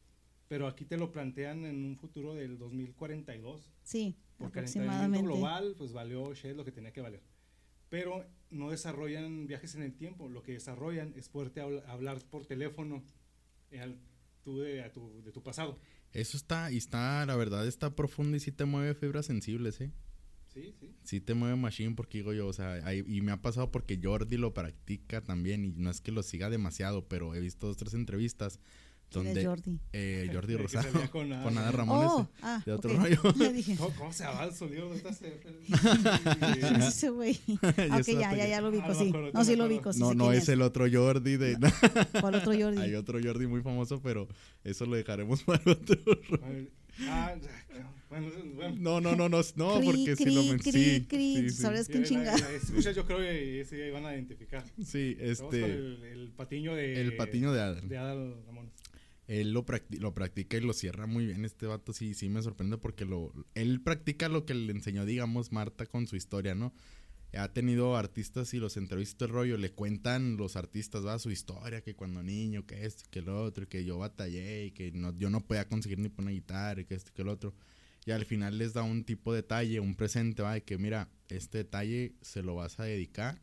[0.49, 3.71] pero aquí te lo plantean en un futuro del 2042.
[3.83, 7.23] Sí, Por calentamiento global, pues valió Shell lo que tenía que valer.
[7.91, 13.03] Pero no desarrollan viajes en el tiempo, lo que desarrollan es poderte hablar por teléfono
[13.71, 13.97] eh,
[14.45, 15.79] de, tu, de tu pasado.
[16.13, 19.93] Eso está, y está, la verdad, está profundo y sí te mueve fibras sensibles, ¿eh?
[20.47, 20.95] Sí, sí.
[21.05, 24.39] Sí te mueve Machine porque digo yo, o sea, y me ha pasado porque Jordi
[24.39, 27.93] lo practica también y no es que lo siga demasiado, pero he visto dos, tres
[27.93, 28.59] entrevistas
[29.11, 29.79] donde Jordi?
[29.93, 33.21] Eh, Jordi Rosado con, con Ada Ramón oh, ah, de otro rollo
[33.97, 35.03] ¿Cómo, se llama el sonido de
[36.87, 40.33] ese güey ok ya ya ya lo ubico sí no sí lo ubico no no
[40.33, 41.57] es, el otro Jordi de
[42.21, 42.83] ¿cuál otro Jordi?
[42.83, 44.29] hay otro Jordi muy famoso pero
[44.65, 45.97] eso lo dejaremos para otro
[47.09, 47.35] ah
[48.11, 48.77] bueno, bueno.
[48.79, 52.35] No, no, no, no, no porque si lo men sí, sí, ¿Sabes quién chinga?
[52.35, 54.65] Escucha, yo creo que sí van a identificar.
[54.83, 55.65] Sí, este.
[55.65, 56.99] El, el, patiño de.
[57.03, 57.87] El patiño de Adal.
[57.87, 58.71] De Adal Ramón
[59.29, 59.65] él lo,
[60.01, 61.45] lo practica y lo cierra muy bien.
[61.45, 65.53] Este vato sí, sí me sorprende porque lo, él practica lo que le enseñó, digamos,
[65.53, 66.73] Marta con su historia, ¿no?
[67.35, 71.83] Ha tenido artistas y los entrevistas el rollo, le cuentan los artistas, va, su historia,
[71.83, 75.29] que cuando niño, que esto, que lo otro, que yo batallé y que no, yo
[75.29, 77.55] no podía conseguir ni poner guitarra y que esto, que lo otro.
[78.07, 81.11] Y al final les da un tipo de detalle, un presente, va, de que mira,
[81.29, 83.39] este detalle se lo vas a dedicar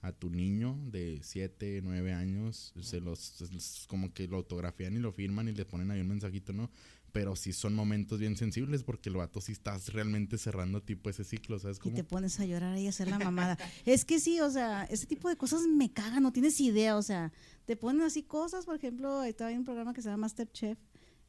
[0.00, 5.12] a tu niño de 7, 9 años, se los, como que lo autografían y lo
[5.12, 6.70] firman y le ponen ahí un mensajito, ¿no?
[7.10, 11.24] Pero sí son momentos bien sensibles porque el vato sí estás realmente cerrando tipo ese
[11.24, 11.94] ciclo, ¿sabes cómo?
[11.94, 13.58] Y te pones a llorar ahí a hacer la mamada.
[13.86, 17.02] es que sí, o sea, ese tipo de cosas me cagan, no tienes idea, o
[17.02, 17.32] sea,
[17.64, 20.78] te ponen así cosas, por ejemplo, hay un programa que se llama Masterchef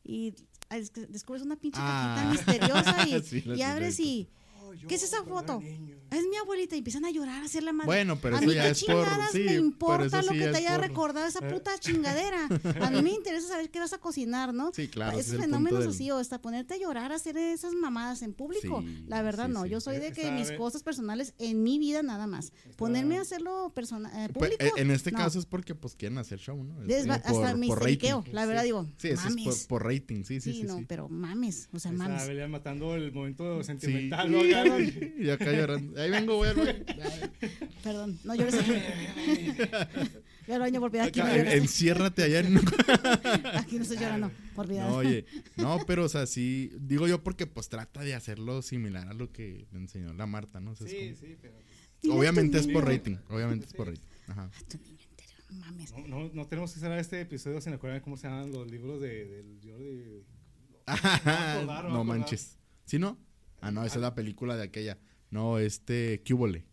[0.03, 0.35] y
[1.09, 2.31] descubres una pinche cajita ah.
[2.31, 4.29] misteriosa y, y abres y
[4.87, 5.61] ¿Qué es esa foto?
[6.11, 7.85] Es mi abuelita y empiezan a llorar, a hacer la madre.
[7.85, 9.07] Bueno, pero eso ya es por...
[9.31, 12.47] Sí, me importa lo que te haya recordado esa puta chingadera.
[12.81, 14.71] A mí me interesa saber qué vas a cocinar, ¿no?
[14.73, 15.19] Sí, claro.
[15.19, 18.83] Esos fenómenos así, o hasta ponerte a llorar, a hacer esas mamadas en público.
[19.07, 19.65] la verdad, no.
[19.65, 22.53] Yo soy de que mis cosas personales en mi vida nada más.
[22.75, 24.77] Ponerme a hacerlo personal, eh, pues, público.
[24.77, 26.75] en este caso es porque pues quieren hacer show, ¿no?
[27.13, 28.87] hasta me histeriqueo, la verdad digo.
[28.97, 30.63] Sí, eso es por, rating, sí, sí, sí.
[30.63, 32.23] No, pero mames, o sea, mames.
[32.23, 34.29] Estaba matando el momento sentimental,
[35.19, 35.99] y acá llorando.
[35.99, 36.55] Ahí vengo, voy al
[37.83, 38.71] Perdón, no llores aquí.
[40.47, 41.07] Voy al baño por piedad.
[41.07, 42.39] Aquí enciérrate allá.
[42.39, 42.57] En...
[43.53, 44.89] aquí no estoy llorando, por piedad.
[44.89, 45.25] No, oye,
[45.57, 49.31] no, pero o sea, sí, digo yo porque pues trata de hacerlo similar a lo
[49.31, 50.75] que me enseñó la Marta, ¿no?
[50.75, 51.53] sí, sí, pero...
[52.09, 54.01] Obviamente es por rating, obviamente es por rating.
[54.27, 54.49] Ajá.
[55.49, 55.93] mames.
[56.07, 59.25] No, no, tenemos que cerrar este episodio sin acordar cómo se llaman los libros de,
[59.25, 60.25] del Jordi.
[61.91, 62.57] no, manches.
[62.85, 63.19] ¿Sí no?
[63.61, 64.97] Ah, no, esa es la película de aquella.
[65.31, 66.65] No, este, Cúbole.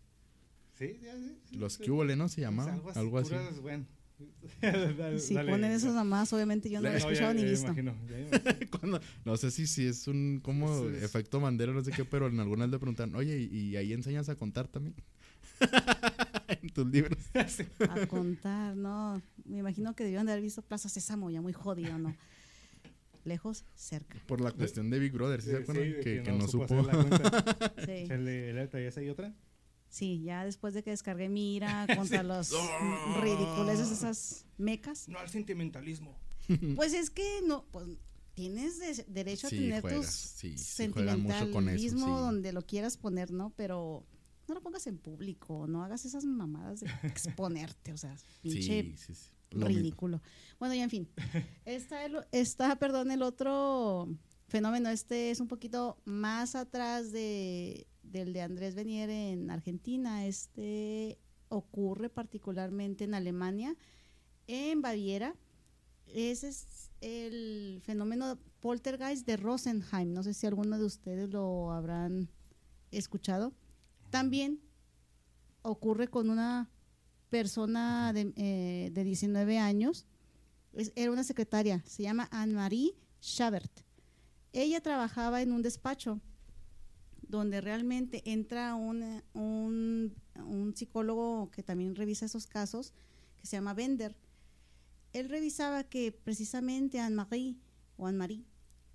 [0.75, 0.99] Sí,
[1.49, 2.29] sí, Los Cúbole, ¿no?
[2.29, 2.79] Se llamaba.
[2.95, 3.35] Algo así.
[3.63, 3.87] bueno.
[5.19, 7.75] si ponen esos nomás, obviamente yo no lo he escuchado ni visto.
[9.25, 12.71] no sé si, si es un como efecto Mandela, no sé qué, pero en algunas
[12.71, 14.95] le preguntan, oye, ¿y, ahí enseñas a contar también?
[16.63, 17.19] en tus libros.
[17.35, 19.21] a contar, no.
[19.45, 22.15] Me imagino que debían de haber visto Plaza Sésamo, ya muy jodido, ¿no?
[23.27, 24.23] Lejos, cerca.
[24.27, 26.01] Por la cuestión de Big Brother, ¿sí, se acuerdan?
[26.01, 26.69] que, no, supo.
[27.85, 28.07] sí.
[29.05, 29.35] ¿Y otra?
[29.89, 32.53] Sí, ya después de que descargué mi ira contra los
[33.21, 35.09] ridículos esas mecas.
[35.09, 36.17] No al sentimentalismo.
[36.77, 37.89] Pues es que no, pues
[38.35, 43.53] tienes derecho a tener tu sentimentalismo donde lo quieras poner, ¿no?
[43.57, 44.07] Pero
[44.47, 48.95] no lo pongas en público, no hagas esas mamadas de exponerte, o sea, pinche
[49.61, 50.23] ridículo.
[50.59, 51.09] Bueno, y en fin,
[51.65, 51.99] está,
[52.33, 54.09] está, perdón, el otro
[54.49, 60.27] fenómeno, este es un poquito más atrás de del de Andrés Benier en Argentina.
[60.27, 63.77] Este ocurre particularmente en Alemania,
[64.47, 65.35] en Baviera.
[66.07, 70.13] Ese es el fenómeno poltergeist de Rosenheim.
[70.13, 72.31] No sé si alguno de ustedes lo habrán
[72.91, 73.53] escuchado.
[74.11, 74.61] También
[75.63, 76.71] ocurre con una
[77.31, 80.07] persona de, eh, de 19 años.
[80.95, 83.73] era una secretaria, se llama Anne-Marie Schabert.
[84.53, 86.21] Ella trabajaba en un despacho
[87.29, 92.93] donde realmente entra un, un, psicólogo que también revisa esos casos,
[93.37, 94.17] que se llama Bender.
[95.13, 97.57] Él revisaba que precisamente Anne-Marie
[97.97, 98.45] o Anne-Marie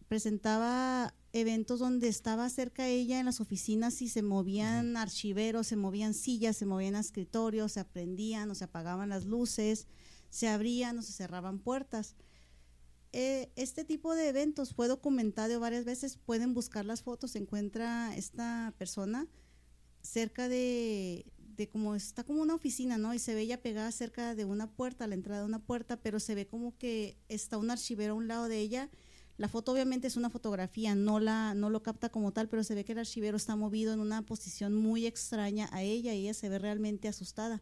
[0.07, 5.75] presentaba eventos donde estaba cerca de ella en las oficinas y se movían archiveros, se
[5.75, 9.87] movían sillas, se movían escritorios, se aprendían o se apagaban las luces,
[10.29, 12.15] se abrían o se cerraban puertas.
[13.13, 18.15] Eh, este tipo de eventos fue documentado varias veces, pueden buscar las fotos, se encuentra
[18.15, 19.27] esta persona
[20.01, 23.13] cerca de, de como está como una oficina, ¿no?
[23.13, 25.97] Y se ve ella pegada cerca de una puerta, a la entrada de una puerta,
[25.97, 28.89] pero se ve como que está un archivero a un lado de ella.
[29.41, 32.75] La foto obviamente es una fotografía, no la no lo capta como tal, pero se
[32.75, 36.35] ve que el archivero está movido en una posición muy extraña a ella y ella
[36.35, 37.59] se ve realmente asustada.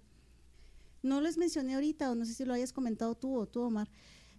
[1.04, 3.90] No les mencioné ahorita, o no sé si lo hayas comentado tú o tú, Omar,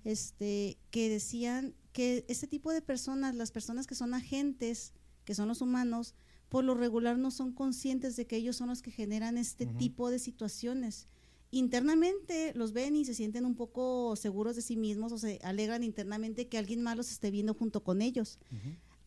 [0.04, 4.92] este, que decían que este tipo de personas, las personas que son agentes,
[5.24, 6.14] que son los humanos,
[6.50, 10.10] por lo regular no son conscientes de que ellos son los que generan este tipo
[10.10, 11.08] de situaciones.
[11.52, 15.82] Internamente los ven y se sienten un poco seguros de sí mismos o se alegran
[15.82, 18.38] internamente que alguien más los esté viendo junto con ellos.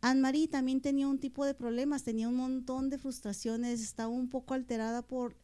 [0.01, 4.53] Anne-Marie también tenía un tipo de problemas, tenía un montón de frustraciones, estaba un poco
[4.53, 5.37] alterada por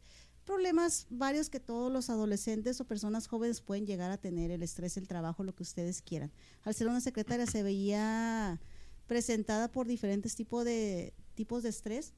[0.44, 4.98] problemas varios que todos los adolescentes o personas jóvenes pueden llegar a tener, el estrés,
[4.98, 6.32] el trabajo, lo que ustedes quieran.
[6.64, 8.60] Al ser una secretaria se veía
[9.08, 12.14] presentada por diferentes tipos de, tipos de estrés,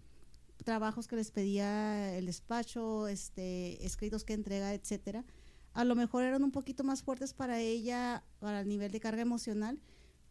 [0.64, 5.26] trabajos que les pedía el despacho, este, escritos que entrega, etcétera.
[5.74, 9.22] A lo mejor eran un poquito más fuertes para ella, para el nivel de carga
[9.22, 9.80] emocional,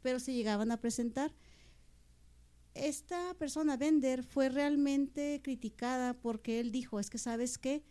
[0.03, 1.35] pero se llegaban a presentar.
[2.75, 7.83] Esta persona, Bender, fue realmente criticada porque él dijo, es que sabes qué,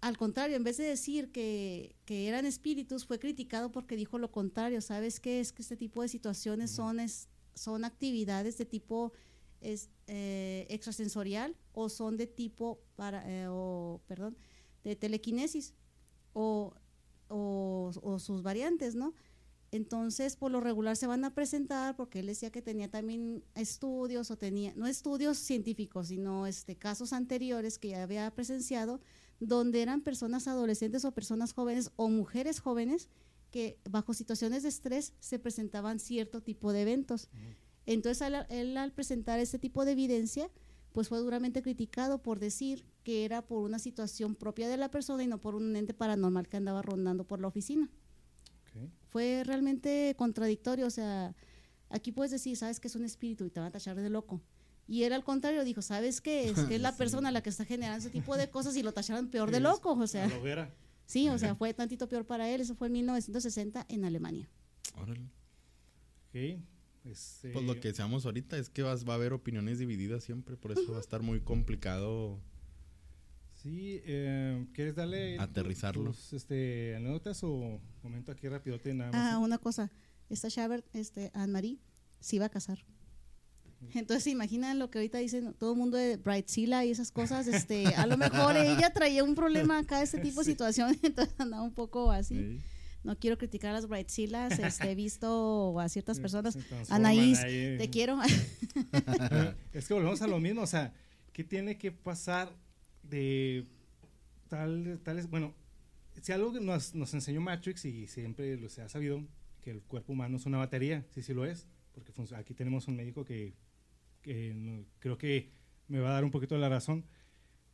[0.00, 4.80] al contrario, en vez de decir que, eran espíritus, fue criticado porque dijo lo contrario,
[4.80, 6.98] sabes qué, es que este tipo de situaciones son,
[7.54, 9.12] son actividades de tipo
[9.60, 14.36] es, eh, extrasensorial o son de tipo, para, eh, o, perdón,
[14.84, 15.74] de telequinesis
[16.32, 16.74] o,
[17.28, 19.14] o sus variantes, ¿no?
[19.72, 24.30] Entonces, por lo regular se van a presentar porque él decía que tenía también estudios
[24.30, 29.00] o tenía, no estudios científicos, sino este, casos anteriores que ya había presenciado,
[29.38, 33.08] donde eran personas adolescentes o personas jóvenes o mujeres jóvenes
[33.52, 37.28] que bajo situaciones de estrés se presentaban cierto tipo de eventos.
[37.92, 40.48] Entonces, él, al presentar ese tipo de evidencia,
[40.92, 45.24] pues fue duramente criticado por decir que era por una situación propia de la persona
[45.24, 47.88] y no por un ente paranormal que andaba rondando por la oficina.
[49.08, 51.34] Fue realmente contradictorio, o sea,
[51.88, 54.40] aquí puedes decir, sabes que es un espíritu y te van a tachar de loco.
[54.86, 56.48] Y él al contrario dijo, ¿sabes qué?
[56.48, 58.92] Es que es la persona la que está generando ese tipo de cosas y lo
[58.92, 60.28] tacharon peor de loco, o sea.
[61.06, 62.60] Sí, o sea, fue tantito peor para él.
[62.60, 64.48] Eso fue en 1960 en Alemania.
[64.96, 65.28] Órale.
[67.04, 70.72] Este pues lo que seamos ahorita es que va a haber opiniones divididas siempre, por
[70.72, 72.38] eso va a estar muy complicado
[73.62, 76.32] Sí, eh, ¿quieres darle aterrizarlos?
[76.32, 78.80] este, anécdotas o momento aquí rápido?
[79.12, 79.90] Ah, una cosa.
[80.30, 81.78] Esta Shabert, este, Anne-Marie,
[82.20, 82.78] se iba a casar.
[83.94, 87.48] Entonces, ¿se imaginan lo que ahorita dicen todo el mundo de Brightzilla y esas cosas?
[87.48, 91.62] Este, a lo mejor ella traía un problema acá, este tipo de situación, entonces andaba
[91.62, 92.60] un poco así.
[93.02, 96.56] No quiero criticar a las Brightzillas, este, he visto a ciertas personas.
[96.90, 98.18] Anaís, te quiero.
[99.72, 100.92] es que volvemos a lo mismo, o sea,
[101.32, 102.54] ¿qué tiene que pasar
[103.02, 103.66] de
[104.48, 105.54] tal, tales, bueno,
[106.20, 109.24] si algo que nos, nos enseñó Matrix y siempre lo se ha sabido,
[109.62, 112.96] que el cuerpo humano es una batería, sí, sí lo es, porque aquí tenemos un
[112.96, 113.54] médico que,
[114.22, 115.52] creo que
[115.88, 117.04] me va a dar un poquito de la razón.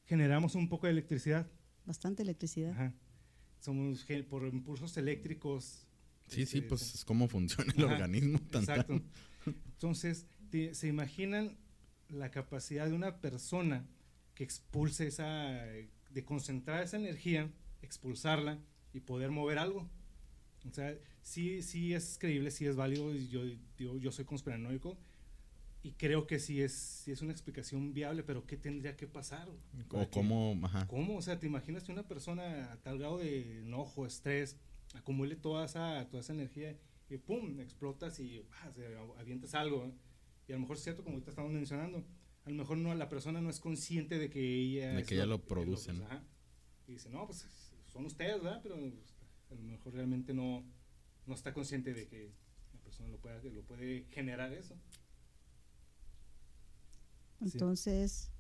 [0.04, 1.48] Generamos un poco de electricidad.
[1.84, 2.72] Bastante electricidad.
[2.72, 2.94] Ajá.
[3.60, 5.86] Somos por impulsos eléctricos.
[6.28, 8.38] Sí, sí, este, pues es como funciona el organismo.
[8.52, 9.00] exacto.
[9.46, 10.26] Entonces,
[10.72, 11.56] ¿se imaginan
[12.08, 13.86] la capacidad de una persona
[14.34, 15.64] que expulse esa,
[16.10, 17.50] de concentrar esa energía,
[17.82, 18.58] expulsarla
[18.92, 19.88] y poder mover algo?
[20.68, 23.14] O sea, sí, sí es creíble, sí es válido.
[23.14, 23.44] Yo,
[23.76, 24.98] yo, yo soy conspiranoico
[25.86, 29.48] y creo que sí es, sí es una explicación viable, pero ¿qué tendría que pasar?
[29.48, 30.84] O cómo, ajá.
[30.88, 31.16] ¿Cómo?
[31.16, 34.56] O sea, ¿te imaginas que una persona a tal grado de enojo, estrés,
[34.94, 36.76] acumule toda esa, toda esa energía
[37.08, 38.72] y pum, explotas y ah,
[39.20, 39.94] avientas algo?
[40.48, 42.04] Y a lo mejor es cierto, como ahorita estamos mencionando,
[42.44, 44.92] a lo mejor no, la persona no es consciente de que ella...
[44.92, 45.92] De que ella lo, produce.
[46.88, 47.46] Y dice, no, pues
[47.86, 48.58] son ustedes, ¿verdad?
[48.60, 50.64] Pero a lo mejor realmente no,
[51.26, 52.32] no está consciente de que
[52.72, 54.76] la persona lo puede, lo puede generar eso.
[57.40, 58.30] Entonces,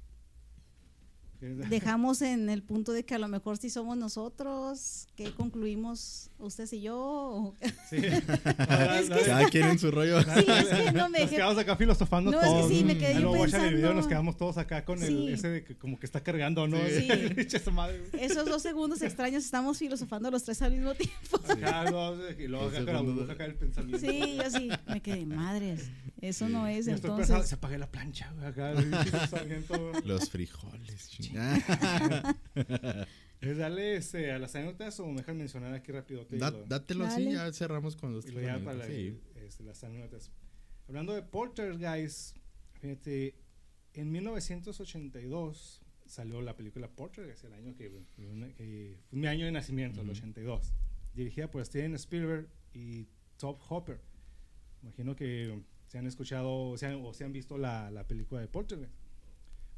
[1.68, 6.72] dejamos en el punto de que a lo mejor si somos nosotros, que concluimos ustedes
[6.74, 7.54] y yo.
[7.88, 7.96] Sí.
[7.96, 10.22] es que Cada quien en su rollo.
[10.22, 12.64] Sí, es que no me Nos quedamos acá filosofando no, todos.
[12.64, 13.68] Es que sí, me quedé Luego pensando...
[13.68, 16.66] el video nos quedamos todos acá con el, ese de que como que está cargando,
[16.66, 16.78] ¿no?
[16.86, 17.08] Sí.
[18.20, 21.40] Esos dos segundos extraños estamos filosofando los tres al mismo tiempo.
[21.46, 22.42] Sí.
[22.42, 23.98] y luego acá, acá el pensamiento.
[23.98, 27.26] Sí, yo sí, me quedé, madres, eso no es entonces.
[27.26, 28.72] Pensando, se apague la plancha, acá,
[30.04, 31.08] los frijoles,
[33.40, 36.26] ¿Es darle este, a las anécdotas o me dejan mencionar aquí rápido?
[36.66, 40.30] dátelo así, ya cerramos con los y ya para este, las anécdotas.
[40.88, 42.36] Hablando de Poltergeist,
[42.80, 43.34] fíjate,
[43.94, 47.90] en 1982 salió la película Poltergeist, el año que,
[49.08, 50.72] fue mi año de nacimiento, el 82.
[51.14, 53.06] Dirigida por Steven Spielberg y
[53.36, 54.00] Top Hopper.
[54.82, 58.92] Imagino que se han escuchado o se han, visto la, la película de Poltergeist.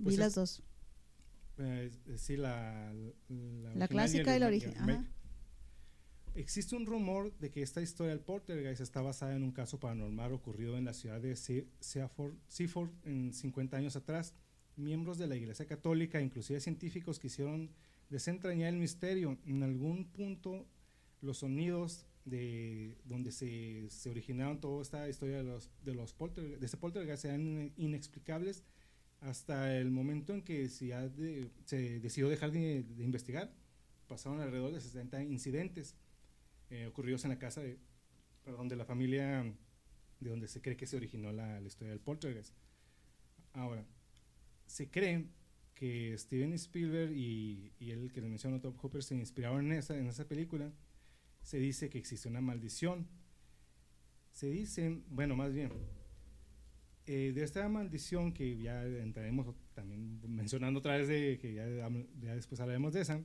[0.02, 0.62] Pues Vi las dos.
[1.58, 2.92] Eh, sí, la,
[3.74, 5.08] la, clásica y, la original.
[6.34, 10.32] Existe un rumor de que esta historia del Poltergeist está basada en un caso paranormal
[10.32, 14.34] ocurrido en la ciudad de Seaford, Seaford en 50 años atrás.
[14.76, 17.70] Miembros de la Iglesia Católica, inclusive científicos, quisieron
[18.08, 19.36] desentrañar el misterio.
[19.46, 20.64] En algún punto,
[21.20, 26.60] los sonidos de donde se, se originaron toda esta historia de los, de los poltergeist,
[26.60, 28.62] de ese poltergeist eran inexplicables
[29.20, 30.92] hasta el momento en que se,
[31.64, 33.50] se decidió dejar de, investigar,
[34.06, 35.96] pasaron alrededor de 60 incidentes
[36.70, 37.78] eh, ocurridos en la casa de,
[38.44, 39.44] perdón, de la familia
[40.20, 42.54] de donde se cree que se originó la, historia del poltergeist.
[43.52, 43.84] Ahora,
[44.66, 45.26] se cree
[45.74, 49.96] que Steven Spielberg y, y el que le mencionó Top Hopper se inspiraron en esa,
[49.96, 50.72] en esa película.
[51.42, 53.06] Se dice que existe una maldición.
[54.32, 55.72] Se dice, bueno, más bien,
[57.10, 61.64] eh, de esta maldición que ya entraremos también mencionando otra vez de que ya,
[62.34, 63.24] después hablaremos de esa,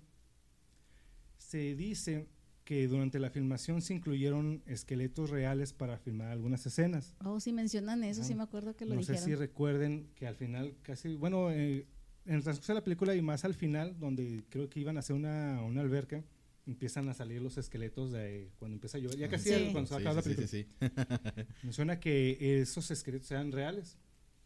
[1.37, 2.29] se dice
[2.63, 7.13] que durante la filmación se incluyeron esqueletos reales para filmar algunas escenas.
[7.25, 9.15] Oh, sí mencionan eso, sí me acuerdo que lo dijeron.
[9.15, 11.85] No sé si recuerden que al final casi, bueno, eh,
[12.25, 15.01] en el transcurso de la película y más al final, donde creo que iban a
[15.01, 16.23] hacer una, una alberca,
[16.65, 19.17] empiezan a salir los esqueletos de cuando empieza a llover.
[19.17, 20.47] Ya casi cuando se acaba la película.
[20.47, 20.67] Sí,
[21.63, 23.97] Me suena que esos esqueletos eran reales,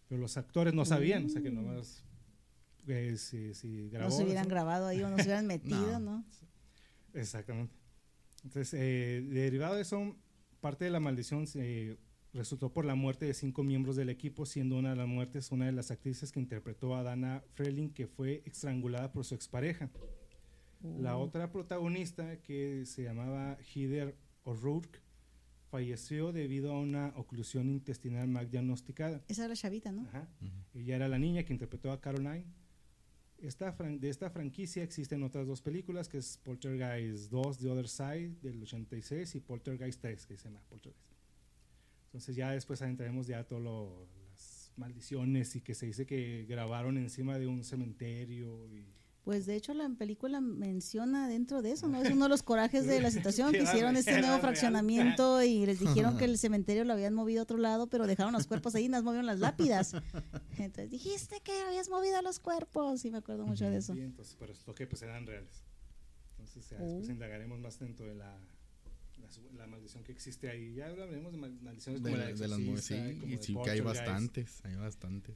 [0.07, 2.03] pero los actores no sabían, o sea que nomás
[2.87, 6.25] eh, si, si grabó, No se hubieran grabado ahí o no se hubieran metido, no.
[7.13, 7.75] Exactamente.
[8.43, 10.15] Entonces, eh, derivado de eso,
[10.61, 11.97] parte de la maldición se
[12.33, 15.65] resultó por la muerte de cinco miembros del equipo, siendo una de las muertes una
[15.65, 19.89] de las actrices que interpretó a Dana Freeling, que fue estrangulada por su expareja.
[20.83, 24.99] La otra protagonista, que se llamaba Heather O'Rourke,
[25.69, 29.23] falleció debido a una oclusión intestinal mal diagnosticada.
[29.27, 30.03] Esa era la chavita, ¿no?
[30.07, 30.29] Ajá.
[30.73, 32.45] Ella era la niña que interpretó a Caroline.
[33.39, 38.37] Esta de esta franquicia existen otras dos películas, que es Poltergeist 2, The Other Side,
[38.41, 41.07] del 86, y Poltergeist 3, que se llama Poltergeist.
[42.05, 47.37] Entonces ya después entraremos ya todas las maldiciones y que se dice que grabaron encima
[47.37, 48.87] de un cementerio y
[49.27, 52.01] Pues de hecho la película menciona dentro de eso, ¿no?
[52.01, 55.81] Es uno de los corajes de la situación que hicieron este nuevo fraccionamiento y les
[55.81, 58.85] dijeron que el cementerio lo habían movido a otro lado, pero dejaron los cuerpos ahí
[58.85, 59.95] y nos movieron las lápidas.
[60.57, 63.93] Entonces dijiste que habías movido los cuerpos y me acuerdo mucho de eso.
[63.95, 65.61] Sí, entonces, pero lo que pues eran reales.
[66.29, 67.11] Entonces ya, después oh.
[67.11, 68.33] indagaremos más dentro de la,
[69.57, 70.73] la, maldición que existe ahí.
[70.73, 72.95] Ya hablaremos de maldiciones como la de, de las sí,
[73.27, 75.35] y sí que hay bastantes, hay bastantes.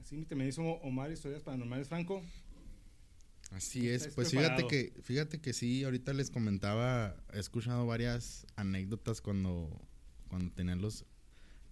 [0.00, 2.20] Así me hizo Omar historias paranormales, Franco.
[3.50, 9.20] Así es, pues fíjate que, fíjate que sí, ahorita les comentaba, he escuchado varias anécdotas
[9.20, 9.70] cuando,
[10.28, 11.06] cuando tenían los,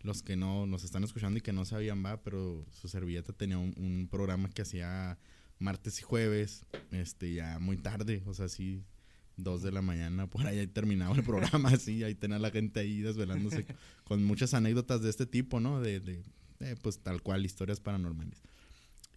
[0.02, 3.58] los que no nos están escuchando y que no sabían, va, pero su servilleta tenía
[3.58, 5.18] un, programa que hacía
[5.58, 8.82] martes y jueves, este, ya muy tarde, o sea, sí,
[9.36, 13.00] dos de la mañana, por ahí terminaba el programa, así, ahí tenía la gente ahí
[13.00, 13.66] desvelándose
[14.04, 15.80] con muchas anécdotas de este tipo, ¿no?
[15.82, 16.24] De, de,
[16.58, 18.42] de, pues tal cual, historias paranormales.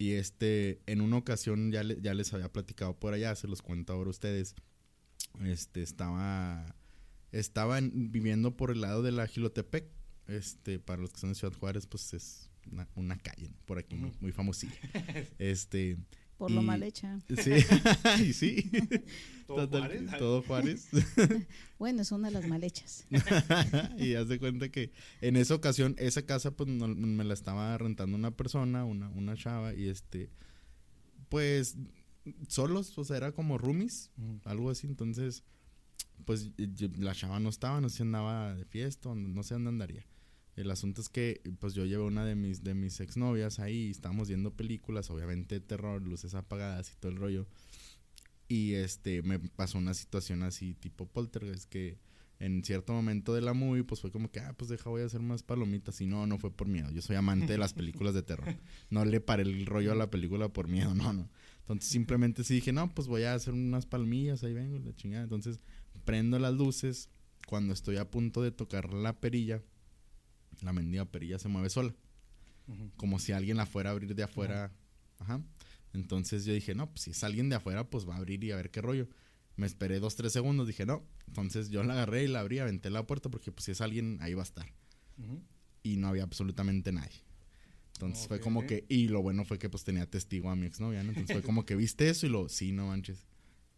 [0.00, 3.92] Y este, en una ocasión ya, ya les había platicado por allá, se los cuento
[3.92, 4.54] ahora a ustedes.
[5.44, 6.74] Este, estaba,
[7.32, 9.84] estaba viviendo por el lado de la Gilotepec.
[10.26, 12.48] Este, para los que son de Ciudad Juárez, pues es
[12.94, 14.72] una, calle por aquí, muy, famosilla.
[15.38, 15.98] Este,
[16.40, 17.20] por lo mal hecha.
[17.28, 17.52] Sí,
[18.24, 18.70] y sí.
[19.46, 20.10] ¿Todo Juárez?
[20.18, 20.88] Todo Juárez.
[21.78, 23.06] bueno, es una de las mal hechas.
[23.98, 28.16] y haz de cuenta que en esa ocasión, esa casa, pues me la estaba rentando
[28.16, 30.30] una persona, una, una chava, y este,
[31.28, 31.76] pues,
[32.48, 34.10] solos, o sea, era como roomies,
[34.44, 34.86] algo así.
[34.86, 35.44] Entonces,
[36.24, 36.52] pues
[36.96, 40.06] la chava no estaba, no sé si andaba de fiesta, no sé dónde andaría.
[40.56, 44.28] El asunto es que, pues yo llevo una de mis, de mis exnovias ahí, estábamos
[44.28, 47.46] viendo películas, obviamente terror, luces apagadas y todo el rollo.
[48.48, 51.98] Y este, me pasó una situación así, tipo poltergeist, que
[52.40, 55.04] en cierto momento de la movie, pues fue como que, ah, pues deja, voy a
[55.04, 56.00] hacer más palomitas.
[56.00, 56.90] Y no, no fue por miedo.
[56.90, 58.56] Yo soy amante de las películas de terror.
[58.88, 61.28] No le paré el rollo a la película por miedo, no, no.
[61.60, 65.22] Entonces simplemente sí dije, no, pues voy a hacer unas palmillas, ahí vengo, la chingada.
[65.22, 65.60] Entonces
[66.04, 67.08] prendo las luces.
[67.46, 69.60] Cuando estoy a punto de tocar la perilla,
[70.62, 71.94] la mendiga perilla se mueve sola.
[72.96, 74.72] Como si alguien la fuera a abrir de afuera.
[75.18, 75.42] Ajá.
[75.92, 78.52] Entonces yo dije, no, pues si es alguien de afuera, pues va a abrir y
[78.52, 79.08] a ver qué rollo.
[79.56, 81.04] Me esperé dos, tres segundos, dije, no.
[81.26, 84.18] Entonces yo la agarré y la abrí, aventé la puerta porque pues si es alguien,
[84.20, 84.72] ahí va a estar.
[85.82, 87.24] Y no había absolutamente nadie.
[87.94, 91.02] Entonces fue como que, y lo bueno fue que pues tenía testigo a mi exnovia,
[91.02, 91.10] ¿no?
[91.10, 93.26] Entonces fue como que viste eso y lo, sí, no manches.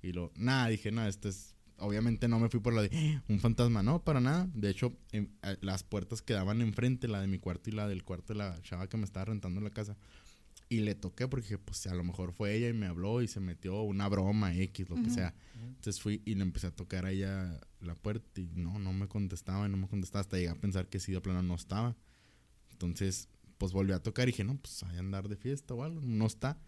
[0.03, 3.40] Y lo, nada, dije, no, esto es obviamente no me fui por la de un
[3.40, 4.48] fantasma, no, para nada.
[4.54, 5.28] De hecho, em,
[5.60, 8.88] las puertas quedaban enfrente, la de mi cuarto y la del cuarto de la chava
[8.88, 9.96] que me estaba rentando en la casa.
[10.68, 13.40] Y le toqué porque pues a lo mejor fue ella y me habló y se
[13.40, 15.34] metió una broma X, lo que sea.
[15.54, 19.06] Entonces fui y le empecé a tocar a ella la puerta y no, no me
[19.06, 21.94] contestaba y no me contestaba hasta llegué a pensar que sí, de plano no estaba.
[22.70, 26.00] Entonces, pues volví a tocar y dije, no, pues hay andar de fiesta o algo,
[26.02, 26.58] no está.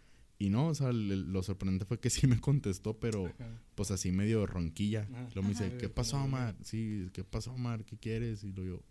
[0.45, 3.33] Y no, o sea, lo sorprendente fue que sí me contestó, pero
[3.75, 5.09] pues así medio ronquilla.
[5.35, 6.55] Luego me dice, ¿qué pasó, Omar?
[6.63, 7.83] Sí, ¿qué pasó, Omar?
[7.87, 8.45] ¿Qué quieres?
[8.45, 8.83] Y lo yo,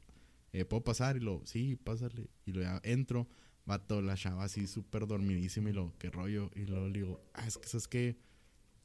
[0.52, 1.16] eh, ¿puedo pasar?
[1.16, 2.28] Y lo, sí, pásale.
[2.48, 3.28] Y lo ya entro,
[3.66, 6.50] vato, la chava así súper dormidísima y lo, ¿qué rollo?
[6.56, 8.18] Y luego le digo, ah, es que es que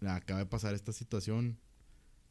[0.06, 1.58] acaba de pasar esta situación.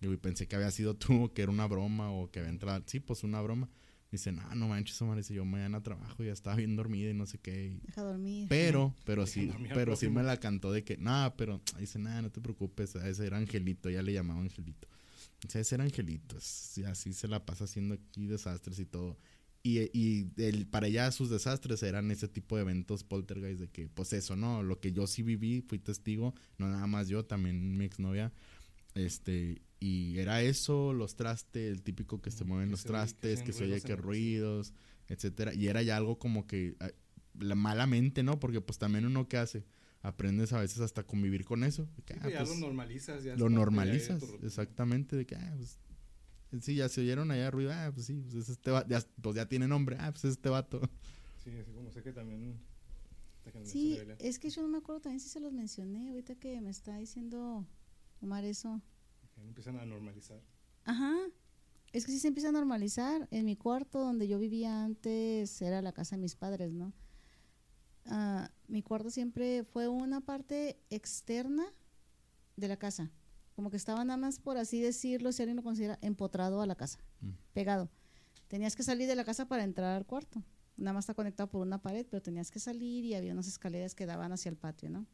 [0.01, 2.83] Y pensé que había sido tú, que era una broma o que había entrado.
[2.85, 3.71] Sí, pues una broma.
[4.11, 5.17] Dice, no, no manches, Omar.
[5.17, 7.77] Dice, yo mañana trabajo, ya estaba bien dormida y no sé qué.
[7.83, 8.47] Deja dormir.
[8.47, 12.31] Pero, pero sí, pero sí me la cantó de que, nada, pero dice, nada, no
[12.31, 14.87] te preocupes, ese era Angelito, ya le llamaba Angelito.
[15.41, 16.37] Dice, ese era Angelito,
[16.77, 19.17] y así se la pasa haciendo aquí desastres y todo.
[19.61, 23.89] Y, y el, para ella sus desastres eran ese tipo de eventos poltergeist de que,
[23.89, 24.63] pues eso, ¿no?
[24.63, 28.31] Lo que yo sí viví, fui testigo, no nada más yo, también mi exnovia,
[28.95, 33.65] este, y era eso, los trastes, el típico que se mueven los trastes, que se
[33.65, 34.73] oye que ruidos,
[35.07, 35.53] etcétera.
[35.53, 36.89] Y era ya algo como que ah,
[37.39, 38.39] la malamente, ¿no?
[38.39, 39.65] Porque pues también uno que hace,
[40.01, 41.87] aprendes a veces hasta convivir con eso.
[42.07, 43.23] ya ah, lo pues, normalizas.
[43.23, 45.79] Ya lo normalizas, exactamente, de que, ah, pues,
[46.61, 49.67] sí, ya se oyeron allá ruido, ah, pues sí, pues este ya, pues ya tiene
[49.67, 50.81] nombre, ah, pues es este vato.
[51.43, 52.59] Sí, así como sé que también...
[53.63, 56.69] Sí, es que yo no me acuerdo también si se los mencioné, ahorita que me
[56.69, 57.65] está diciendo
[58.19, 58.81] Omar eso
[59.41, 60.41] empiezan a normalizar.
[60.85, 61.13] Ajá.
[61.93, 63.27] Es que sí se empieza a normalizar.
[63.31, 66.93] En mi cuarto donde yo vivía antes era la casa de mis padres, ¿no?
[68.05, 71.65] Ah, mi cuarto siempre fue una parte externa
[72.55, 73.11] de la casa.
[73.55, 76.75] Como que estaba nada más, por así decirlo, si alguien lo considera, empotrado a la
[76.75, 77.31] casa, mm.
[77.53, 77.89] pegado.
[78.47, 80.43] Tenías que salir de la casa para entrar al cuarto.
[80.77, 83.95] Nada más está conectado por una pared, pero tenías que salir y había unas escaleras
[83.95, 85.07] que daban hacia el patio, ¿no?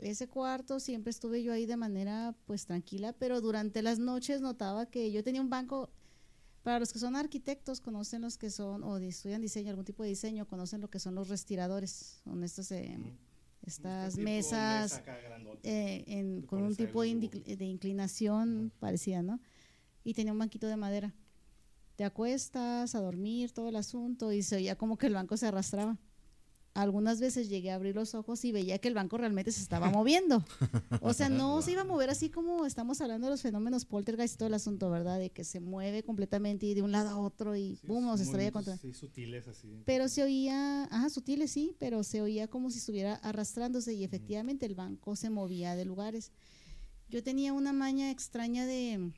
[0.00, 4.86] Ese cuarto siempre estuve yo ahí de manera pues tranquila, pero durante las noches notaba
[4.86, 5.90] que yo tenía un banco,
[6.62, 10.10] para los que son arquitectos, conocen los que son, o estudian diseño, algún tipo de
[10.10, 12.98] diseño, conocen lo que son los respiradores, son estos, eh,
[13.62, 15.02] estas mesas
[15.62, 19.40] eh, con un tipo de, inclinación parecida, ¿no?
[20.04, 21.14] Y tenía un banquito de madera.
[21.96, 25.46] Te acuestas a dormir, todo el asunto, y se oía como que el banco se
[25.46, 25.98] arrastraba
[26.74, 29.90] algunas veces llegué a abrir los ojos y veía que el banco realmente se estaba
[29.90, 30.44] moviendo.
[31.00, 34.34] O sea, no se iba a mover así como estamos hablando de los fenómenos poltergeist
[34.34, 35.18] y todo el asunto, ¿verdad?
[35.18, 38.24] De que se mueve completamente y de un lado a otro y sí, boom, se
[38.24, 38.76] estrella contra.
[38.76, 39.82] Sí, sutiles así.
[39.84, 44.66] Pero se oía, ajá, sutiles sí, pero se oía como si estuviera arrastrándose y efectivamente
[44.66, 46.32] el banco se movía de lugares.
[47.08, 49.12] Yo tenía una maña extraña de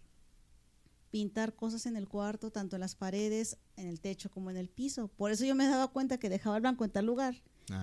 [1.12, 4.70] pintar cosas en el cuarto, tanto en las paredes, en el techo como en el
[4.70, 5.08] piso.
[5.08, 7.42] Por eso yo me daba cuenta que dejaba el banco en tal lugar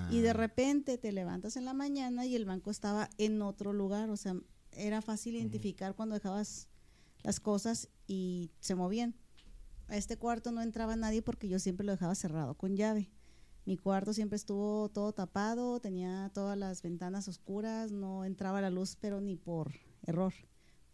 [0.09, 0.33] y de ah.
[0.33, 4.09] repente te levantas en la mañana y el banco estaba en otro lugar.
[4.09, 4.35] O sea,
[4.71, 6.67] era fácil identificar cuando dejabas
[7.21, 9.15] las cosas y se movían.
[9.87, 13.11] A este cuarto no entraba nadie porque yo siempre lo dejaba cerrado con llave.
[13.65, 18.97] Mi cuarto siempre estuvo todo tapado, tenía todas las ventanas oscuras, no entraba la luz,
[18.99, 20.33] pero ni por error.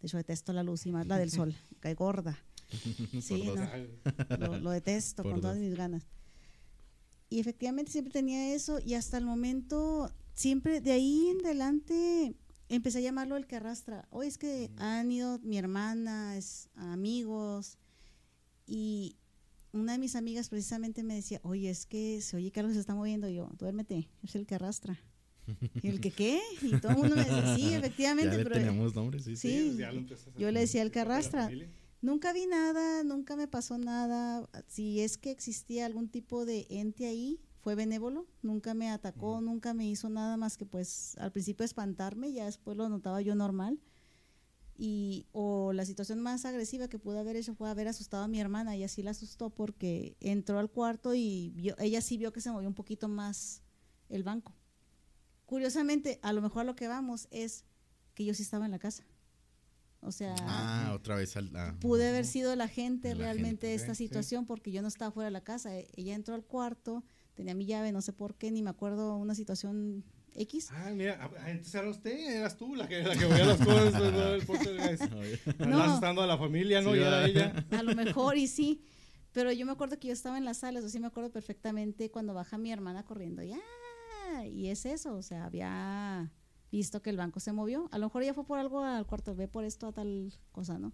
[0.06, 2.38] De hecho, detesto la luz y más la del sol, cae gorda.
[3.20, 3.42] Sí,
[4.38, 6.06] no, lo, detesto con todas mis ganas.
[7.28, 12.36] Y efectivamente siempre tenía eso y hasta el momento, siempre de ahí en adelante
[12.68, 14.06] empecé a llamarlo el que arrastra.
[14.10, 17.76] Hoy es que han ido mi hermana, es, amigos
[18.64, 19.16] y
[19.72, 22.78] una de mis amigas precisamente me decía, oye, es que se oye que algo se
[22.78, 23.28] está moviendo.
[23.28, 25.00] Y yo, duérmete, es el que arrastra.
[25.82, 26.40] ¿Y el que qué?
[26.62, 28.36] Y todo el mundo me decía, sí, efectivamente.
[28.36, 29.36] pero, tenemos nombres, sí.
[29.36, 29.76] sí,
[30.38, 31.50] yo le decía el que arrastra.
[32.02, 34.48] Nunca vi nada, nunca me pasó nada.
[34.68, 39.74] Si es que existía algún tipo de ente ahí, fue benévolo, nunca me atacó, nunca
[39.74, 43.80] me hizo nada más que pues al principio espantarme, ya después lo notaba yo normal.
[44.78, 48.38] Y o la situación más agresiva que pude haber hecho fue haber asustado a mi
[48.38, 52.50] hermana y así la asustó porque entró al cuarto y ella sí vio que se
[52.50, 53.62] movió un poquito más
[54.10, 54.54] el banco
[55.46, 57.64] curiosamente, a lo mejor a lo que vamos es
[58.14, 59.04] que yo sí estaba en la casa.
[60.00, 64.46] O sea, ah, otra vez ah, pude haber sido la gente realmente de esta situación
[64.46, 65.76] porque yo no estaba fuera de la casa.
[65.76, 67.02] E, ella entró al cuarto,
[67.34, 70.04] tenía mi llave, no sé por qué, ni me acuerdo una situación
[70.34, 70.68] X.
[70.70, 75.10] Ah, mira, ah, entonces era usted, eras tú la que, la que veía las cosas,
[75.58, 75.66] ¿no?
[75.66, 76.94] no, asustando a la familia, ¿no?
[76.94, 77.66] y era ella.
[77.70, 78.84] A lo mejor y sí,
[79.32, 82.10] pero yo me acuerdo que yo estaba en las salas, o sí me acuerdo perfectamente
[82.10, 83.58] cuando baja mi hermana corriendo, ya,
[84.44, 86.32] y es eso, o sea, había
[86.70, 87.88] visto que el banco se movió.
[87.92, 90.78] A lo mejor ya fue por algo al cuarto, ve por esto a tal cosa,
[90.78, 90.92] ¿no?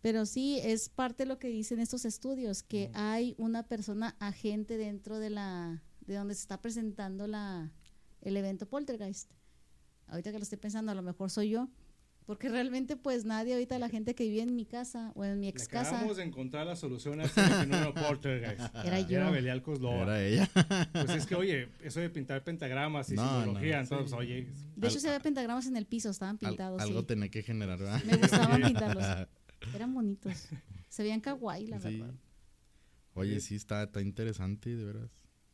[0.00, 4.78] Pero sí, es parte de lo que dicen estos estudios, que hay una persona agente
[4.78, 7.70] dentro de la de donde se está presentando la,
[8.22, 9.30] el evento poltergeist.
[10.06, 11.68] Ahorita que lo estoy pensando, a lo mejor soy yo,
[12.30, 15.48] porque realmente, pues nadie, ahorita la gente que vive en mi casa o en mi
[15.48, 15.90] ex casa.
[15.90, 18.72] Acabamos de encontrar la solución a este fenómeno poltergeist.
[18.84, 19.16] Era yo.
[19.16, 20.02] Era Belial Coslova.
[20.02, 20.50] Era ella.
[20.92, 24.46] Pues es que, oye, eso de pintar pentagramas y simbología, entonces, oye.
[24.76, 26.80] De hecho, se ve pentagramas en el piso, estaban pintados.
[26.80, 28.00] algo tenía que generar, ¿verdad?
[28.04, 29.04] Me gustaban pintarlos.
[29.74, 30.50] Eran bonitos.
[30.88, 32.14] Se veían kawaii, la verdad.
[33.14, 35.10] Oye, sí, está, está interesante, de veras.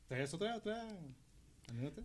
[0.09, 0.87] ¿Traes otra, otra?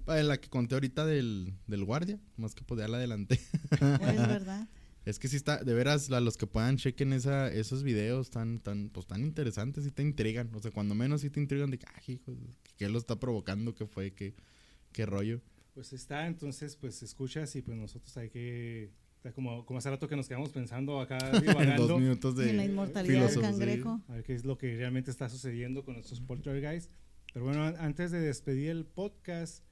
[0.05, 3.39] La que conté ahorita del, del guardia, más que poder la adelanté.
[3.69, 4.67] Pues, es verdad.
[5.03, 8.59] Es que sí está, de veras, a los que puedan chequen esa, esos videos tan,
[8.59, 10.53] tan, pues tan interesantes y te intrigan.
[10.53, 12.35] O sea, cuando menos sí te intrigan de que, ay, hijo,
[12.77, 13.73] ¿qué lo está provocando?
[13.73, 14.13] ¿Qué fue?
[14.13, 14.35] ¿Qué,
[14.91, 15.41] qué rollo?
[15.73, 18.91] Pues está, entonces, pues escuchas y pues nosotros hay que,
[19.33, 21.17] como, como hace rato que nos quedamos pensando acá,
[21.77, 24.01] Dos minutos de la inmortalidad del cangrejo.
[24.07, 26.93] A ver qué es lo que realmente está sucediendo con estos poltergeists.
[27.33, 29.63] Pero bueno, antes de despedir el podcast,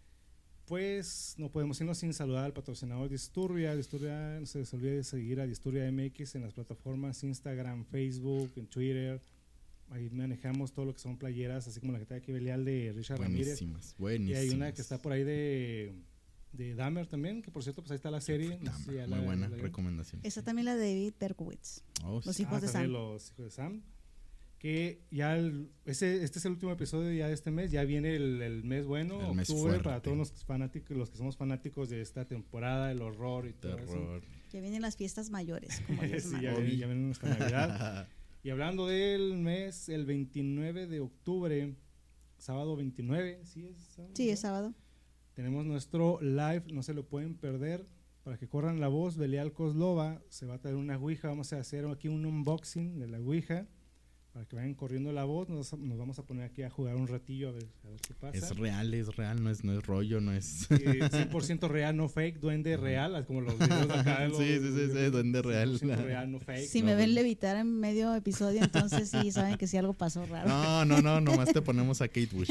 [0.65, 3.75] pues no podemos irnos sin saludar al patrocinador Disturbia.
[3.75, 8.67] Disturbia, no se les olvide seguir a Disturbia MX en las plataformas Instagram, Facebook, en
[8.67, 9.21] Twitter.
[9.89, 12.93] Ahí manejamos todo lo que son playeras, así como la que está aquí Belial de
[12.95, 15.95] Richard buenísimas, Buenísimas, Y hay una que está por ahí de,
[16.53, 18.59] de Dahmer también, que por cierto, pues ahí está la serie.
[19.07, 20.21] muy buena recomendación.
[20.23, 21.81] Esa también la de David Berkowitz.
[22.05, 22.91] Oh, los hijos de ah, Sam.
[22.91, 23.81] Los hijos de Sam
[24.59, 25.37] que ya
[25.85, 29.17] ese, este es el último episodio ya de este mes, ya viene el, mes bueno,
[29.31, 33.53] octubre, para todos los fanáticos, los que somos fanáticos de esta temporada, el horror y
[33.53, 34.21] todo eso.
[34.51, 38.09] Ya vienen las fiestas mayores, como sí, ya, ya, vienen nuestra Navidad.
[38.43, 41.73] y hablando del mes, el 29 de octubre,
[42.37, 44.13] sábado 29, ¿sí es sábado?
[44.13, 44.73] Sí, es sábado.
[45.35, 47.87] Tenemos nuestro live, no se lo pueden perder.
[48.23, 51.29] Para que corran la voz, Belial Coslova se va a traer una Ouija.
[51.29, 53.65] Vamos a hacer aquí un unboxing de la Ouija
[54.39, 57.09] para que vayan corriendo la voz, nos, nos, vamos a poner aquí a jugar un
[57.09, 58.37] ratillo a ver, a ver qué pasa.
[58.37, 60.69] Es real, es real, no es, no es rollo, no es...
[60.69, 64.25] 100% real, no fake, duende real, como los videos acá.
[64.29, 65.77] Los, sí, sí, sí, sí, duende real.
[65.77, 66.69] real, no fake.
[66.69, 70.47] Si me ven levitar en medio episodio, entonces sí saben que sí algo pasó raro.
[70.47, 72.49] No, no, no, nomás te ponemos a Kate Bush.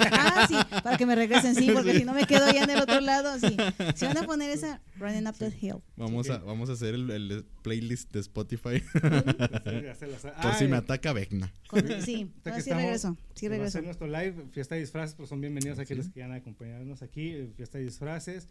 [0.00, 2.80] ah, sí, para que me regresen, sí, porque si no me quedo ya en el
[2.80, 3.56] otro lado, sí.
[3.94, 5.76] Si van a poner esa Running Up the Hill.
[5.96, 8.82] Vamos, a, vamos a hacer el, el playlist de Spotify.
[10.42, 11.52] Por si me ataca Vecna.
[12.04, 12.30] Sí,
[12.60, 13.16] sí regreso.
[13.34, 13.78] Sí regreso.
[13.78, 17.30] a nuestro live, fiesta de disfraces, pues son bienvenidos a aquellos que quieran acompañarnos aquí,
[17.30, 18.48] eh, fiesta de disfraces.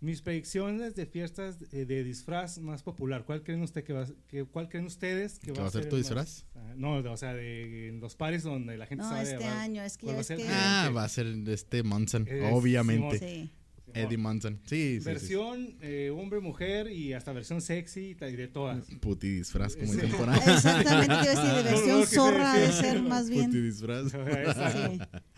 [0.00, 4.44] Mis predicciones de fiestas eh, de disfraz más popular, ¿cuál creen usted que va, que,
[4.44, 6.44] cuál creen ustedes que, va, a ser tu disfraz?
[6.54, 10.18] Ah, no, o sea, de los pares donde la gente no, este año, es que,
[10.18, 13.18] es que Ah, va a ser este Monson, obviamente.
[13.18, 13.50] Sí.
[13.92, 14.60] Eddie Munson.
[14.64, 18.84] Sí, sí Versión eh, hombre, mujer y hasta versión sexy y de todas.
[19.00, 23.46] Puti disfraz, como dicen por Exactamente, decir, de versión zorra de ser más bien.
[23.46, 24.12] Puti disfraz.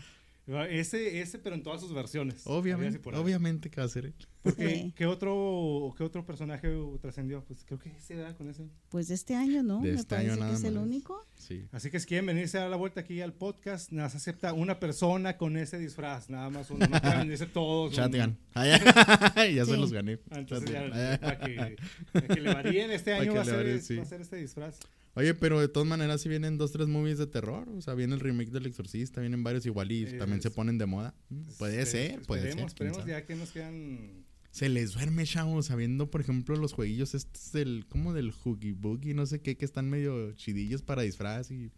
[0.47, 2.43] Ese, ese, pero en todas sus versiones.
[2.45, 4.15] Obviamente, obviamente que va a ser él.
[4.41, 7.43] Porque, ¿qué, otro, ¿Qué otro personaje trascendió?
[7.43, 8.69] Pues creo que ese da con ese.
[8.87, 9.81] Pues de este año, ¿no?
[9.81, 11.27] De Me este parece año nada que es el único.
[11.35, 11.67] Sí.
[11.73, 14.53] Así que si quieren venirse a dar la vuelta aquí al podcast, nada se acepta
[14.53, 16.87] una persona con ese disfraz, nada más uno.
[16.87, 17.93] No pueden venirse todos.
[17.93, 18.37] Chatgan.
[18.55, 20.19] ya se los gané.
[20.31, 21.75] Entonces ya, para, que,
[22.13, 24.79] para que le varíen este año va a, ser, va a ser este disfraz.
[25.17, 27.67] Oye, pero de todas maneras si vienen dos, tres movies de terror.
[27.69, 30.85] O sea, viene el remake del Exorcista, vienen varios igual y también se ponen de
[30.85, 31.15] moda.
[31.29, 32.59] Mm, puede ser, puede ser.
[32.59, 34.27] Esperemos ya que nos quedan...
[34.51, 37.87] Se les duerme, chavos, sabiendo, por ejemplo, los jueguillos estos del...
[37.89, 41.71] como del Hoogie Boogie, no sé qué, que están medio chidillos para disfraz y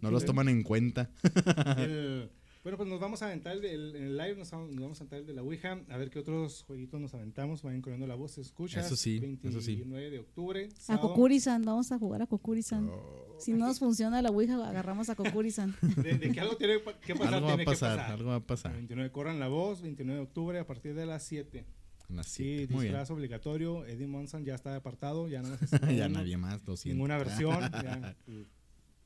[0.00, 1.10] no los toman en cuenta.
[1.76, 2.30] el...
[2.64, 5.26] Bueno, pues nos vamos a aventar el, en el live, nos vamos, a aventar el
[5.26, 8.40] de la Ouija, a ver qué otros jueguitos nos aventamos, vayan corriendo la voz, se
[8.40, 8.80] escucha.
[8.80, 9.76] Eso sí, 29 eso sí.
[9.76, 10.70] de octubre.
[10.88, 12.88] A Kokurisan, vamos a jugar a Kokurisan.
[12.88, 13.36] Oh.
[13.38, 15.76] Si no nos funciona la Ouija, agarramos a Kokurisan.
[16.02, 18.72] de, de, que algo tiene que pasar, algo va a pasar, algo va a pasar.
[18.72, 21.66] 29 corran la voz, 29 de octubre a partir de las 7.
[22.08, 23.84] Las sí, disfraz obligatorio.
[23.84, 25.54] Eddie Monson ya está apartado, ya no
[25.94, 26.96] Ya nadie más, lo siento.
[26.96, 28.16] Ninguna versión, ya,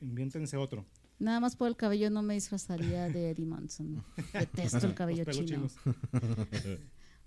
[0.00, 0.86] invéntense otro.
[1.18, 4.04] Nada más por el cabello no me disfrazaría de Eddie Manson.
[4.32, 5.68] Detesto el cabello chino.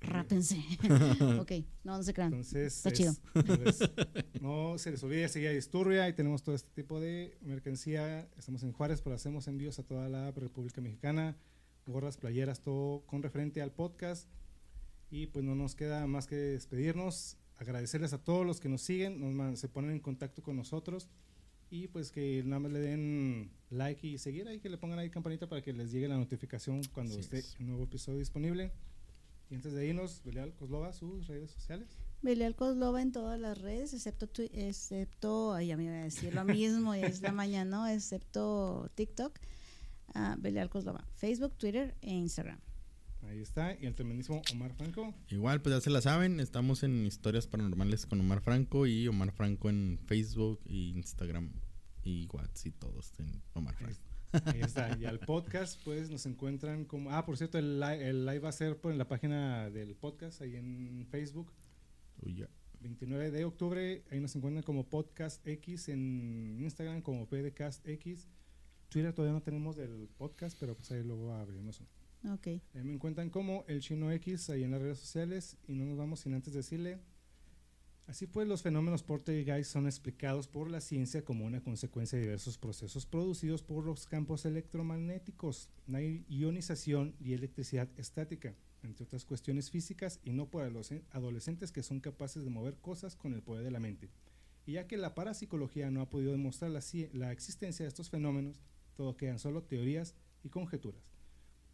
[0.02, 0.58] Rápense.
[1.40, 1.52] ok,
[1.84, 2.34] no, no se crean.
[2.34, 3.14] Entonces, Está chido.
[4.42, 8.28] no se les olvide seguir a Disturbia y tenemos todo este tipo de mercancía.
[8.38, 11.38] Estamos en Juárez, pero hacemos envíos a toda la República Mexicana.
[11.86, 14.28] Gorras, playeras, todo con referente al podcast.
[15.12, 17.38] Y pues no nos queda más que despedirnos.
[17.58, 21.10] Agradecerles a todos los que nos siguen, nos, se ponen en contacto con nosotros
[21.70, 25.10] y pues que nada más le den like y seguir ahí, que le pongan ahí
[25.10, 28.72] campanita para que les llegue la notificación cuando esté un nuevo episodio disponible.
[29.50, 31.88] Y antes de irnos, Belial Coslova, sus redes sociales.
[32.22, 36.46] Belial Coslova en todas las redes, excepto, excepto, ay, ya me iba a decir lo
[36.46, 37.88] mismo, y es la mañana, ¿no?
[37.88, 39.40] Excepto TikTok,
[40.16, 42.60] uh, Belial Coslova, Facebook, Twitter e Instagram.
[43.24, 43.78] Ahí está.
[43.80, 45.14] Y el tremendísimo Omar Franco.
[45.30, 46.40] Igual, pues ya se la saben.
[46.40, 51.52] Estamos en Historias Paranormales con Omar Franco y Omar Franco en Facebook y Instagram
[52.04, 54.00] y WhatsApp y todos en Omar Franco.
[54.46, 54.98] Ahí está.
[54.98, 57.12] Y al podcast, pues nos encuentran como.
[57.12, 59.96] Ah, por cierto, el live, el live va a ser por en la página del
[59.96, 61.52] podcast, ahí en Facebook.
[62.22, 62.50] Uy, ya.
[62.82, 68.28] 29 de octubre, ahí nos encuentran como Podcast X en Instagram, como PDCast X.
[68.90, 72.34] Twitter todavía no tenemos del podcast, pero pues ahí luego abrimos uno.
[72.34, 72.48] Ok.
[72.74, 76.20] me encuentran como el chino X ahí en las redes sociales y no nos vamos
[76.20, 77.00] sin antes decirle.
[78.12, 82.58] Así pues, los fenómenos poltergeist son explicados por la ciencia como una consecuencia de diversos
[82.58, 90.20] procesos producidos por los campos electromagnéticos, la ionización y electricidad estática, entre otras cuestiones físicas,
[90.26, 93.72] y no por los adolescentes que son capaces de mover cosas con el poder de
[93.72, 94.10] la mente.
[94.66, 96.82] Y ya que la parapsicología no ha podido demostrar la,
[97.14, 98.60] la existencia de estos fenómenos,
[98.98, 101.02] todo quedan solo teorías y conjeturas.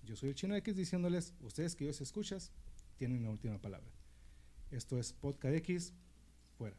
[0.04, 2.52] Yo soy el Chino X diciéndoles, ustedes que ellos escuchas,
[2.96, 3.90] tienen la última palabra.
[4.70, 5.96] Esto es Podcast X,
[6.58, 6.76] fuera.